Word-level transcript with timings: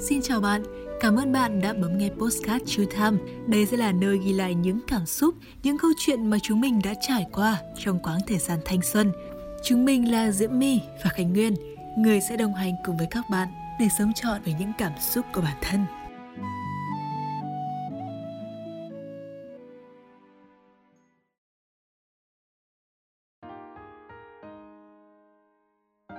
Xin 0.00 0.22
chào 0.22 0.40
bạn, 0.40 0.62
cảm 1.00 1.16
ơn 1.16 1.32
bạn 1.32 1.60
đã 1.60 1.72
bấm 1.72 1.98
nghe 1.98 2.08
Postcard 2.18 2.64
True 2.66 2.84
Time. 2.84 3.16
Đây 3.46 3.66
sẽ 3.66 3.76
là 3.76 3.92
nơi 3.92 4.18
ghi 4.18 4.32
lại 4.32 4.54
những 4.54 4.80
cảm 4.86 5.06
xúc, 5.06 5.34
những 5.62 5.78
câu 5.78 5.90
chuyện 5.98 6.30
mà 6.30 6.36
chúng 6.42 6.60
mình 6.60 6.80
đã 6.84 6.94
trải 7.00 7.26
qua 7.32 7.58
trong 7.78 7.98
quãng 8.02 8.18
thời 8.26 8.38
gian 8.38 8.58
thanh 8.64 8.82
xuân. 8.82 9.12
Chúng 9.64 9.84
mình 9.84 10.12
là 10.12 10.30
Diễm 10.30 10.58
My 10.58 10.80
và 11.04 11.10
Khánh 11.10 11.32
Nguyên, 11.32 11.54
người 11.98 12.20
sẽ 12.20 12.36
đồng 12.36 12.54
hành 12.54 12.72
cùng 12.84 12.96
với 12.96 13.06
các 13.10 13.24
bạn 13.30 13.48
để 13.80 13.86
sống 13.98 14.12
trọn 14.14 14.42
với 14.44 14.54
những 14.58 14.72
cảm 14.78 14.92
xúc 15.00 15.24
của 15.34 15.40
bản 15.40 15.56
thân. 15.62 15.84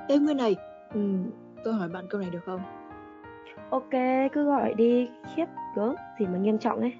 Ê 0.07 0.17
Nguyên 0.17 0.37
này, 0.37 0.55
ừ, 0.93 0.99
tôi 1.63 1.73
hỏi 1.73 1.89
bạn 1.89 2.07
câu 2.09 2.21
này 2.21 2.29
được 2.29 2.39
không? 2.45 2.88
Ok, 3.69 3.91
cứ 4.31 4.43
gọi 4.43 4.73
đi. 4.73 5.09
Khiếp, 5.35 5.45
gớm, 5.75 5.95
gì 6.19 6.27
mà 6.27 6.37
nghiêm 6.37 6.59
trọng 6.59 6.79
ấy. 6.79 6.93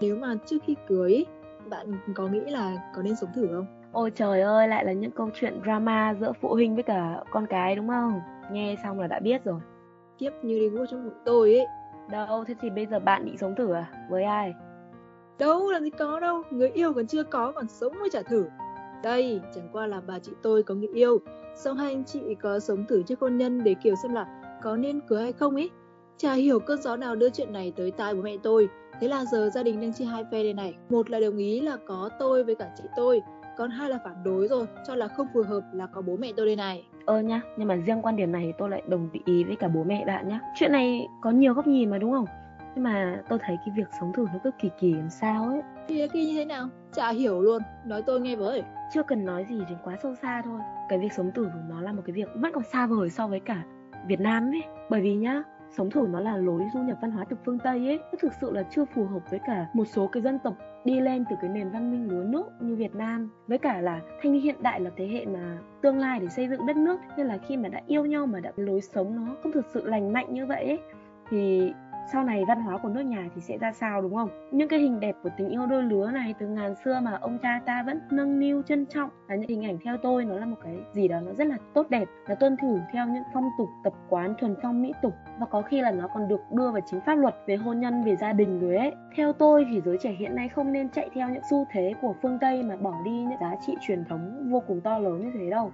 Nếu 0.00 0.16
mà 0.16 0.34
trước 0.46 0.58
khi 0.64 0.76
cưới, 0.88 1.24
bạn 1.70 1.86
có 2.14 2.28
nghĩ 2.28 2.40
là 2.40 2.90
có 2.94 3.02
nên 3.02 3.16
sống 3.16 3.30
thử 3.34 3.48
không? 3.52 3.66
Ôi 3.92 4.12
trời 4.14 4.40
ơi, 4.40 4.68
lại 4.68 4.84
là 4.84 4.92
những 4.92 5.10
câu 5.10 5.30
chuyện 5.34 5.60
drama 5.62 6.14
giữa 6.20 6.32
phụ 6.40 6.48
huynh 6.48 6.74
với 6.74 6.82
cả 6.82 7.22
con 7.30 7.46
cái 7.46 7.76
đúng 7.76 7.88
không? 7.88 8.20
Nghe 8.52 8.76
xong 8.82 9.00
là 9.00 9.06
đã 9.06 9.20
biết 9.20 9.44
rồi. 9.44 9.60
Kiếp 10.18 10.32
như 10.42 10.58
đi 10.58 10.68
ngủ 10.68 10.86
trong 10.90 11.04
bụng 11.04 11.22
tôi 11.24 11.54
ấy. 11.54 11.66
Đâu, 12.10 12.44
thế 12.44 12.54
thì 12.60 12.70
bây 12.70 12.86
giờ 12.86 13.00
bạn 13.00 13.24
định 13.24 13.38
sống 13.38 13.54
thử 13.54 13.72
à? 13.72 14.06
Với 14.10 14.24
ai? 14.24 14.54
Đâu, 15.38 15.70
làm 15.70 15.82
gì 15.82 15.90
có 15.90 16.20
đâu, 16.20 16.42
người 16.50 16.68
yêu 16.68 16.92
còn 16.92 17.06
chưa 17.06 17.22
có, 17.22 17.52
còn 17.52 17.68
sống 17.68 17.92
mới 18.00 18.08
trả 18.12 18.22
thử. 18.22 18.48
Đây, 19.02 19.40
chẳng 19.54 19.68
qua 19.72 19.86
là 19.86 20.00
bà 20.06 20.18
chị 20.18 20.32
tôi 20.42 20.62
có 20.62 20.74
người 20.74 20.88
yêu, 20.94 21.18
xong 21.56 21.76
hai 21.76 21.92
anh 21.92 22.04
chị 22.04 22.34
có 22.34 22.58
sống 22.58 22.84
thử 22.88 23.02
trước 23.02 23.20
hôn 23.20 23.36
nhân 23.36 23.64
để 23.64 23.74
kiểu 23.74 23.94
xem 24.02 24.14
là 24.14 24.26
có 24.62 24.76
nên 24.76 25.00
cưới 25.00 25.22
hay 25.22 25.32
không 25.32 25.54
ấy. 25.54 25.70
Chả 26.16 26.32
hiểu 26.32 26.58
cơn 26.60 26.82
gió 26.82 26.96
nào 26.96 27.16
đưa 27.16 27.30
chuyện 27.30 27.52
này 27.52 27.72
tới 27.76 27.90
tai 27.90 28.14
bố 28.14 28.22
mẹ 28.22 28.36
tôi. 28.42 28.68
Thế 29.00 29.08
là 29.08 29.24
giờ 29.24 29.50
gia 29.54 29.62
đình 29.62 29.80
đang 29.80 29.92
chia 29.92 30.04
hai 30.04 30.24
phe 30.24 30.42
đây 30.42 30.54
này. 30.54 30.74
Một 30.90 31.10
là 31.10 31.20
đồng 31.20 31.36
ý 31.36 31.60
là 31.60 31.76
có 31.86 32.10
tôi 32.18 32.44
với 32.44 32.54
cả 32.54 32.70
chị 32.76 32.84
tôi, 32.96 33.22
còn 33.56 33.70
hai 33.70 33.90
là 33.90 33.98
phản 34.04 34.24
đối 34.24 34.48
rồi, 34.48 34.66
cho 34.86 34.94
là 34.94 35.08
không 35.08 35.26
phù 35.34 35.42
hợp 35.42 35.60
là 35.72 35.86
có 35.86 36.02
bố 36.02 36.16
mẹ 36.16 36.32
tôi 36.36 36.46
đây 36.46 36.56
này. 36.56 36.86
Ơ 37.06 37.20
nhá, 37.20 37.40
nhưng 37.56 37.68
mà 37.68 37.74
riêng 37.74 38.02
quan 38.02 38.16
điểm 38.16 38.32
này 38.32 38.52
tôi 38.58 38.70
lại 38.70 38.82
đồng 38.88 39.08
ý 39.24 39.44
với 39.44 39.56
cả 39.56 39.68
bố 39.68 39.84
mẹ 39.84 40.04
bạn 40.06 40.28
nhá. 40.28 40.40
Chuyện 40.58 40.72
này 40.72 41.06
có 41.22 41.30
nhiều 41.30 41.54
góc 41.54 41.66
nhìn 41.66 41.90
mà 41.90 41.98
đúng 41.98 42.12
không? 42.12 42.26
Nhưng 42.74 42.84
mà 42.84 43.22
tôi 43.28 43.38
thấy 43.42 43.56
cái 43.66 43.74
việc 43.76 43.88
sống 44.00 44.12
thử 44.12 44.26
nó 44.32 44.38
cứ 44.44 44.50
kỳ 44.58 44.70
kỳ 44.80 44.94
làm 44.94 45.10
sao 45.10 45.48
ấy. 45.48 45.60
Thì 45.88 46.08
kỳ 46.08 46.26
như 46.26 46.34
thế 46.36 46.44
nào? 46.44 46.68
Chả 46.92 47.10
hiểu 47.10 47.40
luôn, 47.40 47.62
nói 47.86 48.02
tôi 48.02 48.20
nghe 48.20 48.36
với. 48.36 48.62
Chưa 48.94 49.02
cần 49.02 49.24
nói 49.24 49.46
gì 49.48 49.58
đến 49.68 49.78
quá 49.84 49.96
sâu 50.02 50.14
xa 50.22 50.42
thôi. 50.44 50.60
Cái 50.88 50.98
việc 50.98 51.12
sống 51.12 51.30
thử 51.34 51.44
của 51.44 51.60
nó 51.68 51.80
là 51.80 51.92
một 51.92 52.02
cái 52.06 52.12
việc 52.12 52.28
vẫn 52.34 52.52
còn 52.52 52.64
xa 52.72 52.86
vời 52.86 53.10
so 53.10 53.26
với 53.26 53.40
cả 53.40 53.62
Việt 54.08 54.20
Nam 54.20 54.50
ấy. 54.52 54.62
Bởi 54.90 55.00
vì 55.00 55.14
nhá, 55.14 55.42
sống 55.70 55.90
thử 55.90 56.06
nó 56.10 56.20
là 56.20 56.36
lối 56.36 56.62
du 56.74 56.80
nhập 56.80 56.98
văn 57.02 57.10
hóa 57.10 57.24
từ 57.28 57.36
phương 57.44 57.58
Tây 57.58 57.86
ấy, 57.86 57.98
nó 57.98 58.18
thực 58.20 58.32
sự 58.40 58.52
là 58.52 58.62
chưa 58.62 58.84
phù 58.84 59.04
hợp 59.04 59.30
với 59.30 59.40
cả 59.46 59.66
một 59.74 59.84
số 59.84 60.06
cái 60.06 60.22
dân 60.22 60.38
tộc 60.38 60.54
đi 60.84 61.00
lên 61.00 61.24
từ 61.30 61.36
cái 61.40 61.50
nền 61.50 61.70
văn 61.70 61.92
minh 61.92 62.08
lúa 62.10 62.24
nước 62.24 62.44
như 62.60 62.76
Việt 62.76 62.94
Nam. 62.94 63.30
Với 63.46 63.58
cả 63.58 63.80
là 63.80 64.00
thanh 64.22 64.32
niên 64.32 64.42
hiện 64.42 64.62
đại 64.62 64.80
là 64.80 64.90
thế 64.96 65.08
hệ 65.08 65.26
mà 65.26 65.58
tương 65.82 65.98
lai 65.98 66.20
để 66.20 66.28
xây 66.28 66.48
dựng 66.48 66.66
đất 66.66 66.76
nước. 66.76 67.00
Nên 67.16 67.26
là 67.26 67.38
khi 67.38 67.56
mà 67.56 67.68
đã 67.68 67.80
yêu 67.86 68.06
nhau 68.06 68.26
mà 68.26 68.40
đã 68.40 68.52
lối 68.56 68.80
sống 68.80 69.16
nó 69.16 69.34
không 69.42 69.52
thực 69.52 69.66
sự 69.74 69.86
lành 69.86 70.12
mạnh 70.12 70.34
như 70.34 70.46
vậy 70.46 70.64
ấy, 70.64 70.78
thì 71.30 71.72
sau 72.12 72.24
này 72.24 72.44
văn 72.48 72.62
hóa 72.62 72.78
của 72.78 72.88
nước 72.88 73.00
nhà 73.00 73.28
thì 73.34 73.40
sẽ 73.40 73.58
ra 73.58 73.72
sao, 73.72 74.02
đúng 74.02 74.14
không? 74.14 74.28
Những 74.52 74.68
cái 74.68 74.80
hình 74.80 75.00
đẹp 75.00 75.16
của 75.22 75.30
tình 75.36 75.48
yêu 75.48 75.66
đôi 75.66 75.82
lứa 75.82 76.10
này, 76.10 76.34
từ 76.38 76.46
ngàn 76.46 76.74
xưa 76.84 77.00
mà 77.02 77.18
ông 77.20 77.38
cha 77.42 77.60
ta 77.66 77.82
vẫn 77.82 78.00
nâng 78.10 78.40
niu, 78.40 78.62
trân 78.62 78.86
trọng, 78.86 79.10
là 79.28 79.36
những 79.36 79.48
hình 79.48 79.64
ảnh 79.64 79.78
theo 79.84 79.96
tôi, 79.96 80.24
nó 80.24 80.38
là 80.38 80.46
một 80.46 80.56
cái 80.64 80.76
gì 80.92 81.08
đó 81.08 81.20
nó 81.20 81.32
rất 81.32 81.46
là 81.46 81.56
tốt 81.74 81.90
đẹp 81.90 82.08
là 82.26 82.34
tuân 82.34 82.56
thủ 82.56 82.78
theo 82.92 83.06
những 83.06 83.22
phong 83.34 83.50
tục 83.58 83.68
tập 83.84 83.92
quán 84.08 84.34
thuần 84.40 84.54
phong 84.62 84.82
mỹ 84.82 84.92
tục 85.02 85.14
và 85.38 85.46
có 85.46 85.62
khi 85.62 85.80
là 85.80 85.90
nó 85.90 86.08
còn 86.14 86.28
được 86.28 86.40
đưa 86.52 86.70
vào 86.70 86.80
chính 86.86 87.00
pháp 87.00 87.14
luật 87.14 87.34
về 87.46 87.56
hôn 87.56 87.80
nhân, 87.80 88.04
về 88.04 88.16
gia 88.16 88.32
đình 88.32 88.60
rồi 88.60 88.76
ấy. 88.76 88.92
Theo 89.16 89.32
tôi 89.32 89.66
thì 89.70 89.80
giới 89.80 89.98
trẻ 90.02 90.10
hiện 90.18 90.34
nay 90.34 90.48
không 90.48 90.72
nên 90.72 90.88
chạy 90.88 91.10
theo 91.14 91.28
những 91.28 91.42
xu 91.50 91.66
thế 91.70 91.94
của 92.02 92.14
phương 92.22 92.38
Tây 92.40 92.62
mà 92.62 92.76
bỏ 92.76 92.94
đi 93.04 93.10
những 93.10 93.38
giá 93.40 93.54
trị 93.66 93.74
truyền 93.80 94.04
thống 94.04 94.48
vô 94.50 94.62
cùng 94.66 94.80
to 94.80 94.98
lớn 94.98 95.24
như 95.24 95.30
thế 95.38 95.50
đâu. 95.50 95.72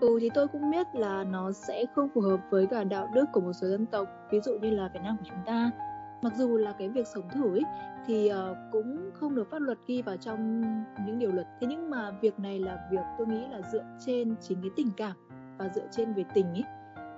Ừ 0.00 0.18
thì 0.20 0.30
tôi 0.34 0.48
cũng 0.48 0.70
biết 0.70 0.86
là 0.94 1.24
nó 1.24 1.52
sẽ 1.52 1.84
không 1.94 2.08
phù 2.14 2.20
hợp 2.20 2.40
với 2.50 2.66
cả 2.66 2.84
đạo 2.84 3.08
đức 3.14 3.24
của 3.32 3.40
một 3.40 3.52
số 3.52 3.68
dân 3.68 3.86
tộc 3.86 4.08
Ví 4.30 4.40
dụ 4.40 4.58
như 4.58 4.70
là 4.70 4.90
Việt 4.94 5.00
Nam 5.02 5.16
của 5.18 5.24
chúng 5.28 5.44
ta. 5.46 5.70
Mặc 6.22 6.32
dù 6.36 6.56
là 6.56 6.72
cái 6.78 6.88
việc 6.88 7.06
sống 7.06 7.28
thử 7.34 7.54
ấy, 7.54 7.64
thì 8.06 8.30
uh, 8.32 8.56
cũng 8.72 9.10
không 9.14 9.34
được 9.34 9.50
pháp 9.50 9.58
luật 9.58 9.78
ghi 9.86 10.02
vào 10.02 10.16
trong 10.16 10.60
những 11.06 11.18
điều 11.18 11.32
luật. 11.32 11.46
Thế 11.60 11.66
nhưng 11.70 11.90
mà 11.90 12.10
việc 12.20 12.38
này 12.38 12.58
là 12.58 12.88
việc 12.90 13.02
tôi 13.18 13.26
nghĩ 13.26 13.46
là 13.50 13.60
dựa 13.72 13.84
trên 14.06 14.34
chính 14.40 14.60
cái 14.60 14.70
tình 14.76 14.90
cảm 14.96 15.16
và 15.58 15.68
dựa 15.74 15.86
trên 15.90 16.14
về 16.14 16.24
tình 16.34 16.46
ấy. 16.46 16.64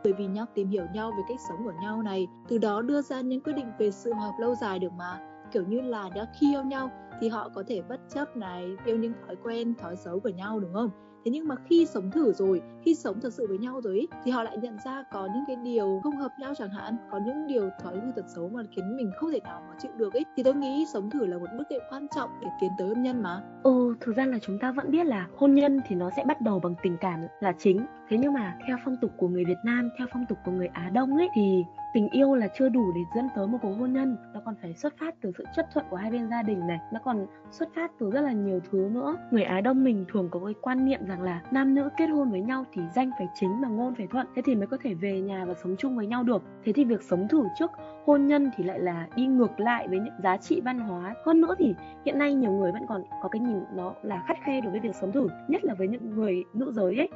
Bởi 0.05 0.13
vì 0.13 0.27
nhau 0.27 0.47
tìm 0.55 0.69
hiểu 0.69 0.85
nhau 0.95 1.11
về 1.11 1.23
cách 1.29 1.39
sống 1.49 1.65
của 1.65 1.73
nhau 1.83 2.03
này 2.03 2.27
từ 2.49 2.59
đó 2.59 2.83
đưa 2.83 3.03
ra 3.03 3.21
những 3.21 3.41
quyết 3.41 3.53
định 3.53 3.73
về 3.79 3.91
sự 3.91 4.13
hợp 4.13 4.33
lâu 4.41 4.55
dài 4.55 4.79
được 4.79 4.93
mà. 4.93 5.19
Kiểu 5.53 5.65
như 5.67 5.81
là 5.81 6.09
đã 6.15 6.27
khi 6.41 6.55
yêu 6.55 6.63
nhau 6.63 6.91
thì 7.21 7.29
họ 7.29 7.49
có 7.55 7.63
thể 7.67 7.83
bất 7.89 8.01
chấp 8.09 8.37
này 8.37 8.77
yêu 8.85 8.97
những 8.97 9.13
thói 9.27 9.37
quen 9.37 9.75
thói 9.75 9.97
xấu 9.97 10.21
của 10.21 10.29
nhau 10.29 10.61
đúng 10.61 10.75
không? 10.75 10.91
Thế 11.25 11.31
nhưng 11.31 11.49
mà 11.49 11.55
khi 11.71 11.87
sống 11.87 12.11
thử 12.11 12.33
rồi, 12.33 12.63
khi 12.85 12.95
sống 12.95 13.21
thật 13.23 13.33
sự 13.33 13.47
với 13.49 13.59
nhau 13.59 13.81
rồi 13.81 14.07
thì 14.25 14.31
họ 14.31 14.43
lại 14.43 14.57
nhận 14.59 14.77
ra 14.85 15.05
có 15.13 15.29
những 15.35 15.45
cái 15.47 15.57
điều 15.57 16.01
không 16.03 16.17
hợp 16.17 16.33
nhau 16.41 16.55
chẳng 16.59 16.71
hạn, 16.71 16.97
có 17.11 17.21
những 17.27 17.47
điều 17.47 17.71
thói 17.83 17.95
hư 17.95 18.13
tật 18.17 18.25
xấu 18.35 18.49
mà 18.49 18.63
khiến 18.77 18.97
mình 18.97 19.11
không 19.17 19.33
thể 19.33 19.41
nào 19.45 19.63
mà 19.69 19.75
chịu 19.79 19.91
được 19.97 20.13
ấy 20.13 20.25
thì 20.37 20.43
tôi 20.43 20.55
nghĩ 20.55 20.85
sống 20.93 21.11
thử 21.11 21.27
là 21.27 21.39
một 21.39 21.47
bước 21.59 21.65
đệm 21.71 21.81
quan 21.91 22.07
trọng 22.17 22.31
để 22.43 22.49
tiến 22.61 22.71
tới 22.79 22.89
hôn 22.89 23.03
nhân 23.03 23.23
mà. 23.23 23.43
Ừ 23.63 23.95
thực 24.01 24.17
ra 24.17 24.27
là 24.27 24.39
chúng 24.39 24.59
ta 24.59 24.73
vẫn 24.73 24.91
biết 24.91 25.07
là 25.07 25.27
hôn 25.37 25.55
nhân 25.55 25.81
thì 25.87 25.97
nó 25.97 26.11
sẽ 26.17 26.25
bắt 26.25 26.41
đầu 26.41 26.61
bằng 26.61 26.75
tình 26.83 26.97
cảm 27.01 27.21
là 27.41 27.53
chính. 27.59 27.87
Thế 28.09 28.17
nhưng 28.21 28.33
mà 28.33 28.59
theo 28.67 28.77
phong 28.85 28.97
tục 28.97 29.11
của 29.17 29.29
người 29.29 29.45
Việt 29.45 29.59
Nam, 29.65 29.91
theo 29.99 30.07
phong 30.13 30.27
tục 30.29 30.39
của 30.45 30.53
người 30.53 30.67
Á 30.67 30.91
Đông 30.95 31.17
ấy, 31.17 31.29
thì 31.35 31.65
tình 31.93 32.09
yêu 32.09 32.34
là 32.34 32.49
chưa 32.49 32.69
đủ 32.69 32.93
để 32.95 33.01
dẫn 33.17 33.28
tới 33.37 33.47
một 33.47 33.59
cuộc 33.62 33.73
hôn 33.78 33.93
nhân. 33.93 34.17
Nó 34.34 34.41
còn 34.45 34.55
phải 34.62 34.75
xuất 34.75 34.95
phát 34.99 35.15
từ 35.21 35.33
sự 35.39 35.45
chấp 35.56 35.67
thuận 35.75 35.87
của 35.91 35.97
hai 35.97 36.11
bên 36.11 36.31
gia 36.31 36.43
đình 36.43 36.67
này. 36.67 36.78
Nó 36.93 37.01
còn 37.05 37.27
xuất 37.51 37.69
phát 37.75 37.91
từ 37.99 38.11
rất 38.11 38.21
là 38.21 38.33
nhiều 38.33 38.61
thứ 38.71 38.89
nữa. 38.93 39.17
Người 39.31 39.43
Á 39.43 39.61
Đông 39.61 39.84
mình 39.84 40.05
thường 40.12 40.28
có 40.31 40.41
cái 40.45 40.55
quan 40.61 40.84
niệm 40.84 41.06
rằng 41.06 41.23
là 41.23 41.41
nam 41.51 41.75
nữ 41.75 41.89
kết 41.97 42.06
hôn 42.06 42.31
với 42.31 42.41
nhau 42.41 42.65
thì 42.73 42.83
danh 42.95 43.11
phải 43.19 43.28
chính 43.34 43.61
mà 43.61 43.69
ngôn 43.69 43.95
phải 43.95 44.06
thuận, 44.06 44.27
thế 44.37 44.43
thì 44.45 44.55
mới 44.55 44.67
có 44.67 44.77
thể 44.83 44.95
về 44.95 45.21
nhà 45.21 45.45
và 45.45 45.55
sống 45.62 45.77
chung 45.78 45.97
với 45.97 46.06
nhau 46.06 46.23
được. 46.23 46.43
Thế 46.65 46.73
thì 46.73 46.84
việc 46.84 47.03
sống 47.03 47.28
thử 47.28 47.45
trước 47.59 47.71
hôn 48.07 48.27
nhân 48.27 48.51
thì 48.57 48.65
lại 48.65 48.81
là 48.81 49.07
đi 49.17 49.27
ngược 49.27 49.61
lại 49.61 49.89
với 49.89 49.99
những 49.99 50.15
giá 50.22 50.37
trị 50.37 50.61
văn 50.65 50.78
hóa. 50.81 51.15
Hơn 51.27 51.41
nữa 51.41 51.55
thì 51.59 51.75
hiện 52.05 52.19
nay 52.19 52.34
nhiều 52.34 52.53
người 52.53 52.72
vẫn 52.72 52.87
còn 52.89 53.03
có 53.22 53.28
cái 53.28 53.41
nhìn 53.41 53.61
nó 53.75 53.95
là 54.03 54.22
khắt 54.27 54.37
khe 54.45 54.61
đối 54.61 54.71
với 54.71 54.81
việc 54.81 54.95
sống 54.95 55.12
thử, 55.12 55.28
nhất 55.49 55.65
là 55.65 55.75
với 55.75 55.89
những 55.89 56.11
người 56.11 56.45
nữ 56.55 56.72
giới 56.72 56.97
ấy. 56.97 57.09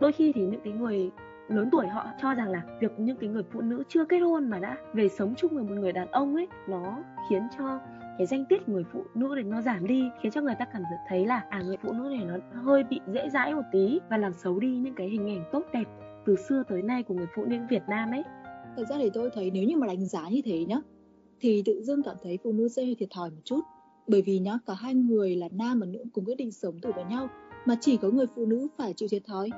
Đôi 0.00 0.12
khi 0.12 0.32
thì 0.32 0.46
những 0.46 0.60
cái 0.64 0.72
người 0.72 1.10
lớn 1.48 1.68
tuổi 1.72 1.86
họ 1.86 2.06
cho 2.22 2.34
rằng 2.34 2.48
là 2.48 2.62
việc 2.80 2.92
những 2.98 3.16
cái 3.16 3.28
người 3.28 3.42
phụ 3.52 3.60
nữ 3.60 3.82
chưa 3.88 4.04
kết 4.04 4.18
hôn 4.18 4.50
mà 4.50 4.58
đã 4.58 4.76
về 4.94 5.08
sống 5.08 5.34
chung 5.36 5.54
với 5.54 5.64
một 5.64 5.74
người 5.74 5.92
đàn 5.92 6.10
ông 6.10 6.34
ấy, 6.34 6.46
nó 6.68 6.98
khiến 7.30 7.42
cho 7.58 7.80
cái 8.18 8.26
danh 8.26 8.44
tiết 8.48 8.68
người 8.68 8.84
phụ 8.92 9.04
nữ 9.14 9.32
này 9.34 9.44
nó 9.44 9.62
giảm 9.62 9.86
đi, 9.86 10.04
khiến 10.22 10.32
cho 10.32 10.40
người 10.40 10.54
ta 10.58 10.64
cảm 10.72 10.82
thấy 11.08 11.26
là 11.26 11.44
à 11.50 11.62
người 11.62 11.76
phụ 11.82 11.92
nữ 11.92 12.08
này 12.08 12.24
nó 12.24 12.60
hơi 12.62 12.84
bị 12.84 13.00
dễ 13.06 13.28
dãi 13.30 13.54
một 13.54 13.62
tí 13.72 14.00
và 14.10 14.16
làm 14.16 14.32
xấu 14.32 14.60
đi 14.60 14.76
những 14.76 14.94
cái 14.94 15.08
hình 15.08 15.28
ảnh 15.28 15.44
tốt 15.52 15.62
đẹp 15.72 15.84
từ 16.26 16.36
xưa 16.36 16.62
tới 16.68 16.82
nay 16.82 17.02
của 17.02 17.14
người 17.14 17.28
phụ 17.36 17.44
nữ 17.44 17.56
Việt 17.70 17.82
Nam 17.88 18.10
ấy. 18.10 18.22
Thật 18.76 18.84
ra 18.90 18.96
thì 18.98 19.10
tôi 19.14 19.30
thấy 19.34 19.50
nếu 19.50 19.64
như 19.64 19.76
mà 19.76 19.86
đánh 19.86 20.06
giá 20.06 20.28
như 20.28 20.40
thế 20.44 20.64
nhá, 20.64 20.78
thì 21.40 21.62
tự 21.66 21.82
dưng 21.82 22.02
cảm 22.02 22.16
thấy 22.22 22.38
phụ 22.44 22.52
nữ 22.52 22.68
sẽ 22.68 22.84
hơi 22.84 22.96
thiệt 22.98 23.08
thòi 23.14 23.30
một 23.30 23.40
chút 23.44 23.60
bởi 24.06 24.22
vì 24.22 24.38
nhá, 24.38 24.58
cả 24.66 24.74
hai 24.74 24.94
người 24.94 25.36
là 25.36 25.48
nam 25.52 25.80
và 25.80 25.86
nữ 25.86 26.04
cùng 26.12 26.24
quyết 26.24 26.34
định 26.34 26.52
sống 26.52 26.80
thử 26.80 26.92
với 26.92 27.04
nhau, 27.04 27.28
mà 27.66 27.74
chỉ 27.80 27.96
có 27.96 28.08
người 28.08 28.26
phụ 28.34 28.46
nữ 28.46 28.68
phải 28.76 28.92
chịu 28.96 29.08
thiệt 29.08 29.22
thòi 29.24 29.50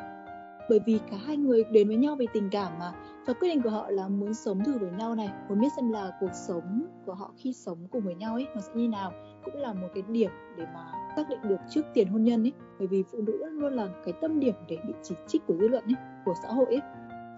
bởi 0.69 0.81
vì 0.87 1.01
cả 1.11 1.17
hai 1.27 1.37
người 1.37 1.65
đến 1.65 1.89
với 1.89 1.97
nhau 1.97 2.17
vì 2.17 2.27
tình 2.33 2.49
cảm 2.51 2.73
mà. 2.79 2.93
Và 3.27 3.33
quyết 3.33 3.49
định 3.49 3.63
của 3.63 3.71
họ 3.71 3.91
là 3.91 4.09
muốn 4.09 4.35
sống 4.35 4.65
thử 4.65 4.79
với 4.79 4.91
nhau 4.91 5.15
này. 5.15 5.31
Muốn 5.49 5.61
biết 5.61 5.69
xem 5.77 5.91
là 5.91 6.11
cuộc 6.21 6.33
sống 6.33 6.87
của 7.07 7.15
họ 7.15 7.33
khi 7.37 7.53
sống 7.53 7.79
cùng 7.91 8.05
với 8.05 8.15
nhau 8.15 8.35
ấy 8.35 8.47
nó 8.55 8.61
sẽ 8.61 8.73
như 8.75 8.89
nào. 8.89 9.13
Cũng 9.45 9.57
là 9.57 9.73
một 9.73 9.89
cái 9.95 10.03
điểm 10.09 10.31
để 10.57 10.67
mà 10.75 10.93
xác 11.17 11.29
định 11.29 11.39
được 11.43 11.57
trước 11.71 11.83
tiền 11.95 12.09
hôn 12.09 12.25
nhân 12.25 12.45
ấy. 12.45 12.53
Bởi 12.79 12.89
vì 12.89 13.03
phụ 13.13 13.19
nữ 13.21 13.45
luôn 13.51 13.73
là 13.73 13.89
cái 14.05 14.15
tâm 14.21 14.41
điểm 14.41 14.55
để 14.69 14.79
bị 14.87 14.95
chỉ 15.03 15.15
trích 15.27 15.47
của 15.47 15.55
dư 15.61 15.69
luận 15.69 15.85
ấy 15.85 15.97
của 16.25 16.35
xã 16.43 16.49
hội 16.49 16.67
ấy. 16.67 16.81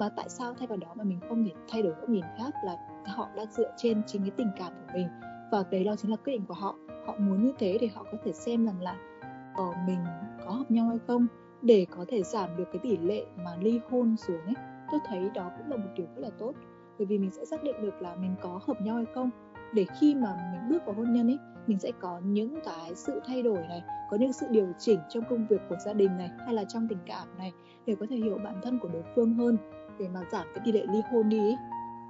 Và 0.00 0.08
tại 0.16 0.28
sao 0.28 0.54
thay 0.54 0.66
vào 0.66 0.78
đó 0.78 0.88
mà 0.94 1.04
mình 1.04 1.20
không 1.28 1.44
thể 1.44 1.52
thay 1.68 1.82
đổi 1.82 1.92
góc 1.92 2.08
nhìn 2.08 2.24
khác 2.38 2.54
là 2.64 2.76
họ 3.06 3.28
đã 3.36 3.44
dựa 3.50 3.72
trên 3.76 4.02
chính 4.06 4.22
cái 4.22 4.30
tình 4.30 4.50
cảm 4.58 4.72
của 4.72 4.92
mình. 4.94 5.08
Và 5.52 5.64
đấy 5.70 5.84
đó 5.84 5.94
chính 5.96 6.10
là 6.10 6.16
quyết 6.16 6.32
định 6.32 6.46
của 6.46 6.54
họ. 6.54 6.76
Họ 7.06 7.14
muốn 7.18 7.44
như 7.44 7.52
thế 7.58 7.78
để 7.80 7.88
họ 7.94 8.04
có 8.12 8.18
thể 8.24 8.32
xem 8.32 8.66
rằng 8.66 8.82
là 8.82 8.96
ở 9.54 9.64
ờ, 9.64 9.72
mình 9.86 9.98
có 10.44 10.50
hợp 10.50 10.70
nhau 10.70 10.88
hay 10.88 10.98
không? 11.06 11.26
Để 11.62 11.86
có 11.90 12.04
thể 12.08 12.22
giảm 12.22 12.56
được 12.56 12.64
cái 12.72 12.80
tỷ 12.82 12.96
lệ 12.96 13.24
mà 13.36 13.56
ly 13.60 13.80
hôn 13.90 14.16
xuống 14.16 14.44
ấy, 14.44 14.54
tôi 14.90 15.00
thấy 15.06 15.30
đó 15.34 15.50
cũng 15.58 15.70
là 15.70 15.76
một 15.76 15.90
điều 15.96 16.06
rất 16.06 16.22
là 16.22 16.30
tốt. 16.38 16.52
Bởi 16.98 17.06
vì 17.06 17.18
mình 17.18 17.30
sẽ 17.30 17.44
xác 17.44 17.62
định 17.62 17.74
được 17.82 18.02
là 18.02 18.14
mình 18.14 18.34
có 18.40 18.60
hợp 18.66 18.80
nhau 18.82 18.96
hay 18.96 19.06
không. 19.14 19.30
Để 19.74 19.86
khi 20.00 20.14
mà 20.14 20.52
mình 20.52 20.68
bước 20.70 20.86
vào 20.86 20.94
hôn 20.94 21.12
nhân 21.12 21.30
ấy, 21.30 21.38
mình 21.66 21.78
sẽ 21.78 21.92
có 22.00 22.20
những 22.24 22.60
cái 22.64 22.94
sự 22.94 23.20
thay 23.26 23.42
đổi 23.42 23.58
này, 23.68 23.82
có 24.10 24.16
những 24.16 24.32
sự 24.32 24.46
điều 24.50 24.66
chỉnh 24.78 24.98
trong 25.08 25.24
công 25.30 25.46
việc 25.46 25.60
của 25.68 25.76
gia 25.84 25.92
đình 25.92 26.18
này, 26.18 26.30
hay 26.44 26.54
là 26.54 26.64
trong 26.64 26.88
tình 26.88 26.98
cảm 27.06 27.28
này, 27.38 27.52
để 27.86 27.94
có 28.00 28.06
thể 28.10 28.16
hiểu 28.16 28.38
bản 28.44 28.60
thân 28.62 28.78
của 28.78 28.88
đối 28.88 29.02
phương 29.14 29.34
hơn. 29.34 29.56
Để 29.98 30.08
mà 30.08 30.20
giảm 30.32 30.46
cái 30.54 30.62
tỷ 30.64 30.72
lệ 30.72 30.86
ly 30.92 31.00
hôn 31.12 31.28
đi 31.28 31.38
ấy. 31.38 31.56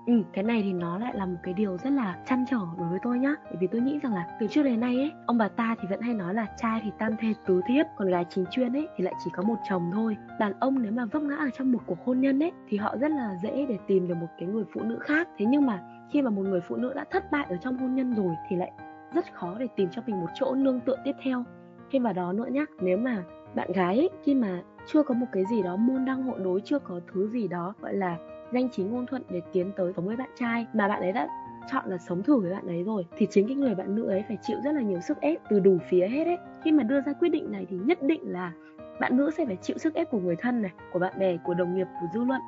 Ừ, 0.07 0.23
cái 0.33 0.45
này 0.45 0.63
thì 0.63 0.73
nó 0.73 0.99
lại 0.99 1.15
là 1.17 1.27
một 1.27 1.37
cái 1.43 1.55
điều 1.55 1.77
rất 1.77 1.91
là 1.91 2.19
chăn 2.27 2.45
trở 2.51 2.61
đối 2.79 2.89
với 2.89 2.99
tôi 3.03 3.19
nhá. 3.19 3.35
Bởi 3.45 3.57
vì 3.61 3.67
tôi 3.67 3.81
nghĩ 3.81 3.99
rằng 4.03 4.15
là 4.15 4.27
từ 4.41 4.47
trước 4.47 4.63
đến 4.63 4.81
nay 4.81 4.97
ấy 4.97 5.13
Ông 5.27 5.39
bà 5.39 5.49
ta 5.49 5.77
thì 5.81 5.89
vẫn 5.91 6.01
hay 6.01 6.15
nói 6.15 6.35
là 6.35 6.47
trai 6.57 6.81
thì 6.85 6.91
tam 6.99 7.17
thê 7.17 7.35
tứ 7.47 7.61
thiếp 7.67 7.87
Còn 7.97 8.09
gái 8.09 8.25
chính 8.31 8.45
chuyên 8.51 8.73
ấy 8.73 8.89
thì 8.97 9.05
lại 9.05 9.15
chỉ 9.25 9.31
có 9.35 9.43
một 9.43 9.57
chồng 9.69 9.91
thôi. 9.95 10.17
Đàn 10.39 10.53
ông 10.61 10.83
nếu 10.83 10.93
mà 10.93 11.05
vấp 11.05 11.23
ngã 11.23 11.37
ở 11.37 11.51
trong 11.51 11.73
một 11.73 11.79
cuộc 11.87 11.99
hôn 12.05 12.21
nhân 12.21 12.43
ấy 12.43 12.53
Thì 12.69 12.77
họ 12.77 12.97
rất 12.97 13.11
là 13.11 13.37
dễ 13.43 13.67
để 13.69 13.79
tìm 13.87 14.09
được 14.09 14.15
một 14.15 14.27
cái 14.39 14.49
người 14.49 14.65
phụ 14.75 14.81
nữ 14.83 14.99
khác. 15.01 15.29
Thế 15.39 15.47
nhưng 15.49 15.67
mà 15.67 15.81
khi 16.11 16.23
mà 16.23 16.31
một 16.31 16.43
người 16.43 16.61
phụ 16.61 16.77
nữ 16.77 16.93
đã 16.95 17.05
thất 17.11 17.31
bại 17.31 17.47
ở 17.49 17.57
trong 17.57 17.79
hôn 17.79 17.95
nhân 17.95 18.15
rồi 18.15 18.35
Thì 18.49 18.57
lại 18.57 18.73
rất 19.15 19.35
khó 19.35 19.57
để 19.59 19.67
tìm 19.77 19.89
cho 19.91 20.03
mình 20.07 20.21
một 20.21 20.29
chỗ 20.35 20.55
nương 20.55 20.81
tựa 20.81 20.97
tiếp 21.05 21.17
theo. 21.23 21.45
Thêm 21.93 22.03
vào 22.03 22.13
đó 22.13 22.33
nữa 22.33 22.47
nhá 22.51 22.65
nếu 22.81 22.99
mà 22.99 23.23
bạn 23.55 23.73
gái 23.73 23.97
ấy, 23.99 24.11
khi 24.25 24.35
mà 24.35 24.63
chưa 24.87 25.03
có 25.03 25.15
một 25.15 25.27
cái 25.33 25.45
gì 25.51 25.63
đó 25.63 25.77
môn 25.77 26.05
đăng 26.05 26.23
hộ 26.23 26.39
đối 26.39 26.61
chưa 26.61 26.79
có 26.79 27.01
thứ 27.13 27.29
gì 27.29 27.49
đó 27.49 27.75
gọi 27.81 27.95
là 27.95 28.17
danh 28.53 28.69
chính 28.73 28.93
ngôn 28.93 29.07
thuận 29.07 29.23
để 29.31 29.41
tiến 29.53 29.71
tới 29.77 29.93
sống 29.97 30.07
với 30.07 30.17
bạn 30.17 30.31
trai 30.39 30.67
mà 30.73 30.89
bạn 30.89 31.01
ấy 31.01 31.13
đã 31.13 31.29
chọn 31.73 31.85
là 31.87 31.99
sống 31.99 32.23
thử 32.23 32.41
với 32.41 32.51
bạn 32.51 32.67
ấy 32.67 32.83
rồi, 32.83 33.07
thì 33.17 33.27
chính 33.31 33.49
cái 33.49 33.57
người 33.57 33.75
bạn 33.75 33.95
nữ 33.95 34.09
ấy 34.09 34.25
phải 34.29 34.39
chịu 34.43 34.57
rất 34.65 34.73
là 34.73 34.81
nhiều 34.81 35.01
sức 35.01 35.21
ép 35.21 35.41
từ 35.51 35.61
đủ 35.61 35.79
phía 35.89 36.09
hết 36.09 36.25
ấy. 36.25 36.39
Khi 36.63 36.73
mà 36.73 36.83
đưa 36.83 37.01
ra 37.01 37.13
quyết 37.13 37.29
định 37.29 37.53
này 37.53 37.67
thì 37.71 37.77
nhất 37.77 38.03
định 38.03 38.33
là 38.33 38.53
bạn 39.01 39.17
nữ 39.17 39.31
sẽ 39.39 39.47
phải 39.47 39.57
chịu 39.57 39.79
sức 39.79 39.95
ép 39.95 40.11
của 40.11 40.21
người 40.21 40.37
thân 40.37 40.63
này, 40.63 40.73
của 40.93 40.99
bạn 40.99 41.19
bè, 41.19 41.37
của 41.37 41.55
đồng 41.55 41.75
nghiệp, 41.75 41.87
của 42.01 42.07
dư 42.15 42.25
luận. 42.25 42.41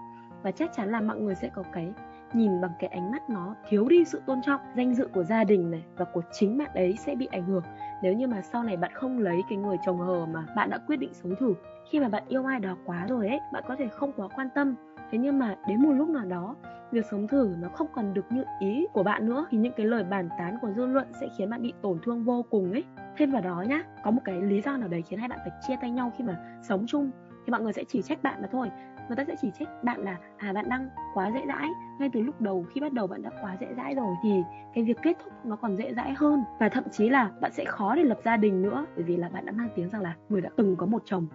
Và 0.43 0.51
chắc 0.51 0.71
chắn 0.77 0.91
là 0.91 1.01
mọi 1.01 1.21
người 1.21 1.35
sẽ 1.35 1.51
có 1.55 1.63
cái 1.73 1.93
nhìn 2.33 2.61
bằng 2.61 2.71
cái 2.79 2.91
ánh 2.91 3.11
mắt 3.11 3.31
nó 3.31 3.55
thiếu 3.69 3.89
đi 3.89 4.05
sự 4.05 4.23
tôn 4.27 4.39
trọng, 4.47 4.61
danh 4.77 4.95
dự 4.95 5.09
của 5.15 5.25
gia 5.25 5.45
đình 5.45 5.71
này 5.71 5.83
và 5.97 6.05
của 6.05 6.23
chính 6.33 6.59
bạn 6.59 6.71
ấy 6.75 6.97
sẽ 6.97 7.15
bị 7.15 7.27
ảnh 7.27 7.45
hưởng. 7.45 7.63
Nếu 8.03 8.15
như 8.15 8.27
mà 8.27 8.43
sau 8.43 8.63
này 8.63 8.77
bạn 8.77 8.91
không 8.95 9.19
lấy 9.19 9.43
cái 9.49 9.59
người 9.59 9.77
chồng 9.87 9.99
hờ 9.99 10.27
mà 10.27 10.47
bạn 10.57 10.71
đã 10.71 10.79
quyết 10.87 10.97
định 10.97 11.15
sống 11.15 11.35
thử, 11.41 11.55
khi 11.91 12.01
mà 12.01 12.09
bạn 12.09 12.23
yêu 12.29 12.45
ai 12.45 12.61
đó 12.61 12.77
quá 12.87 13.07
rồi 13.09 13.29
ấy, 13.29 13.39
bạn 13.53 13.65
có 13.69 13.77
thể 13.77 13.89
không 13.89 14.13
quá 14.17 14.29
quan 14.37 14.49
tâm 14.55 14.75
thế 15.13 15.19
nhưng 15.19 15.39
mà 15.39 15.57
đến 15.69 15.83
một 15.83 15.93
lúc 15.93 16.09
nào 16.09 16.25
đó, 16.25 16.57
việc 16.93 17.07
sống 17.11 17.29
thử 17.29 17.55
nó 17.61 17.69
không 17.69 17.87
còn 17.95 18.15
được 18.15 18.33
như 18.33 18.45
ý 18.61 18.87
của 18.93 19.03
bạn 19.03 19.29
nữa, 19.29 19.47
thì 19.51 19.59
những 19.59 19.73
cái 19.77 19.87
lời 19.87 20.05
bàn 20.05 20.29
tán 20.39 20.57
của 20.63 20.71
dư 20.77 20.87
luận 20.87 21.07
sẽ 21.21 21.29
khiến 21.39 21.51
bạn 21.51 21.63
bị 21.63 21.73
tổn 21.83 21.99
thương 22.03 22.25
vô 22.25 22.45
cùng 22.51 22.73
ấy. 22.73 22.85
Thêm 23.17 23.31
vào 23.31 23.43
đó 23.43 23.65
nhá, 23.69 23.83
có 24.05 24.11
một 24.11 24.23
cái 24.25 24.41
lý 24.43 24.61
do 24.61 24.77
nào 24.77 24.89
đấy 24.89 25.03
khiến 25.03 25.19
hai 25.19 25.29
bạn 25.29 25.39
phải 25.43 25.53
chia 25.69 25.77
tay 25.81 25.91
nhau 25.91 26.13
khi 26.19 26.25
mà 26.25 26.37
sống 26.63 26.85
chung? 26.87 27.11
Thì 27.47 27.51
mọi 27.51 27.61
người 27.61 27.73
sẽ 27.73 27.85
chỉ 27.89 28.03
trách 28.03 28.23
bạn 28.23 28.43
mà 28.43 28.49
thôi. 28.53 28.71
Người 29.09 29.17
ta 29.17 29.25
sẽ 29.25 29.35
chỉ 29.41 29.51
trách 29.59 29.85
bạn 29.85 30.01
là 30.01 30.19
à 30.37 30.53
bạn 30.53 30.69
đang 30.69 30.89
quá 31.15 31.31
dễ 31.35 31.41
dãi. 31.49 31.69
Ngay 31.99 32.11
từ 32.13 32.21
lúc 32.21 32.41
đầu, 32.41 32.67
khi 32.75 32.81
bắt 32.81 32.93
đầu 32.93 33.07
bạn 33.07 33.23
đã 33.23 33.31
quá 33.43 33.57
dễ 33.61 33.67
dãi 33.77 33.95
rồi, 33.95 34.15
thì 34.23 34.43
cái 34.75 34.85
việc 34.85 34.99
kết 35.03 35.17
thúc 35.25 35.33
nó 35.45 35.57
còn 35.57 35.77
dễ 35.77 35.95
dãi 35.95 36.15
hơn. 36.17 36.43
Và 36.61 36.69
thậm 36.69 36.85
chí 36.91 37.09
là 37.09 37.31
bạn 37.41 37.53
sẽ 37.53 37.65
khó 37.65 37.95
để 37.95 38.03
lập 38.03 38.19
gia 38.25 38.37
đình 38.37 38.63
nữa, 38.63 38.87
bởi 38.97 39.05
vì 39.05 39.17
là 39.17 39.29
bạn 39.29 39.47
đã 39.47 39.53
mang 39.53 39.69
tiếng 39.77 39.89
rằng 39.89 40.03
là 40.03 40.15
người 40.29 40.41
đã 40.41 40.51
từng 40.57 40.77
có 40.77 40.87
một 40.87 41.03
chồng 41.05 41.27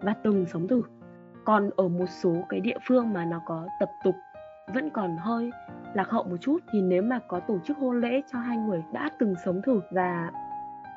và 0.00 0.14
từng 0.24 0.46
sống 0.46 0.68
thử 0.68 0.82
còn 1.46 1.70
ở 1.76 1.88
một 1.88 2.06
số 2.08 2.36
cái 2.48 2.60
địa 2.60 2.78
phương 2.88 3.12
mà 3.12 3.24
nó 3.24 3.40
có 3.46 3.66
tập 3.80 3.90
tục, 4.04 4.14
vẫn 4.74 4.90
còn 4.90 5.16
hơi 5.16 5.50
lạc 5.94 6.08
hậu 6.08 6.24
một 6.24 6.36
chút, 6.40 6.58
thì 6.72 6.82
nếu 6.82 7.02
mà 7.02 7.18
có 7.28 7.40
tổ 7.40 7.58
chức 7.64 7.78
hôn 7.78 8.00
lễ 8.00 8.22
cho 8.32 8.38
hai 8.38 8.56
người 8.56 8.82
đã 8.92 9.10
từng 9.18 9.34
sống 9.44 9.62
thử 9.62 9.80
và 9.90 10.30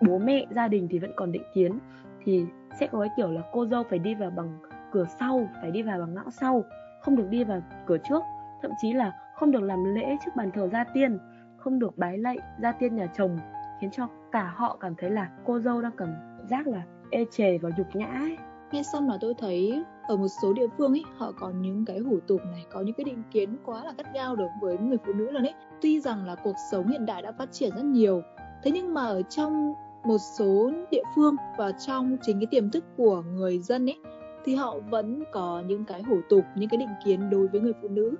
bố 0.07 0.17
mẹ 0.17 0.45
gia 0.55 0.67
đình 0.67 0.87
thì 0.91 0.99
vẫn 0.99 1.11
còn 1.15 1.31
định 1.31 1.43
kiến, 1.53 1.79
thì 2.23 2.45
sẽ 2.79 2.87
có 2.87 2.99
cái 2.99 3.09
kiểu 3.17 3.31
là 3.31 3.41
cô 3.51 3.65
dâu 3.65 3.83
phải 3.89 3.99
đi 3.99 4.15
vào 4.15 4.29
bằng 4.29 4.59
cửa 4.91 5.05
sau, 5.19 5.49
phải 5.61 5.71
đi 5.71 5.81
vào 5.81 5.99
bằng 5.99 6.13
ngõ 6.13 6.29
sau, 6.29 6.63
không 7.01 7.15
được 7.15 7.27
đi 7.29 7.43
vào 7.43 7.61
cửa 7.85 7.97
trước 8.09 8.23
thậm 8.61 8.71
chí 8.77 8.93
là 8.93 9.11
không 9.35 9.51
được 9.51 9.63
làm 9.63 9.95
lễ 9.95 10.17
trước 10.25 10.31
bàn 10.35 10.51
thờ 10.51 10.67
gia 10.67 10.83
tiên, 10.83 11.19
không 11.57 11.79
được 11.79 11.97
bái 11.97 12.17
lạy 12.17 12.37
gia 12.61 12.71
tiên 12.71 12.95
nhà 12.95 13.07
chồng, 13.17 13.39
khiến 13.81 13.91
cho 13.91 14.07
cả 14.31 14.53
họ 14.55 14.77
cảm 14.79 14.95
thấy 14.95 15.09
là 15.09 15.29
cô 15.45 15.59
dâu 15.59 15.81
đang 15.81 15.91
cảm 15.97 16.09
giác 16.49 16.67
là 16.67 16.81
ê 17.11 17.25
chề 17.31 17.57
và 17.57 17.69
nhục 17.77 17.95
nhã 17.95 18.05
ấy 18.05 18.37
nghe 18.71 18.83
xong 18.83 19.09
là 19.09 19.17
tôi 19.21 19.33
thấy 19.33 19.83
ở 20.07 20.17
một 20.17 20.27
số 20.41 20.53
địa 20.53 20.67
phương 20.77 20.91
ấy 20.91 21.03
họ 21.17 21.31
có 21.39 21.49
những 21.49 21.85
cái 21.85 21.99
hủ 21.99 22.19
tục 22.27 22.41
này 22.51 22.65
có 22.71 22.81
những 22.81 22.95
cái 22.95 23.03
định 23.03 23.23
kiến 23.31 23.57
quá 23.65 23.83
là 23.83 23.93
gắt 23.97 24.13
gao 24.13 24.35
đối 24.35 24.47
với 24.61 24.77
người 24.77 24.97
phụ 25.05 25.13
nữ 25.13 25.31
luôn 25.31 25.43
ấy. 25.43 25.53
Tuy 25.81 25.99
rằng 25.99 26.25
là 26.25 26.35
cuộc 26.35 26.55
sống 26.71 26.87
hiện 26.87 27.05
đại 27.05 27.21
đã 27.21 27.31
phát 27.31 27.51
triển 27.51 27.71
rất 27.75 27.85
nhiều 27.85 28.21
thế 28.63 28.71
nhưng 28.71 28.93
mà 28.93 29.05
ở 29.05 29.21
trong 29.21 29.73
một 30.03 30.17
số 30.37 30.71
địa 30.91 31.03
phương 31.15 31.35
và 31.57 31.71
trong 31.71 32.17
chính 32.21 32.39
cái 32.39 32.47
tiềm 32.51 32.69
thức 32.69 32.83
của 32.97 33.21
người 33.21 33.59
dân 33.59 33.89
ấy 33.89 33.99
thì 34.45 34.55
họ 34.55 34.75
vẫn 34.89 35.23
có 35.31 35.63
những 35.67 35.85
cái 35.85 36.01
hủ 36.01 36.19
tục 36.29 36.43
những 36.55 36.69
cái 36.69 36.77
định 36.77 36.93
kiến 37.05 37.29
đối 37.29 37.47
với 37.47 37.61
người 37.61 37.73
phụ 37.81 37.87
nữ. 37.87 38.15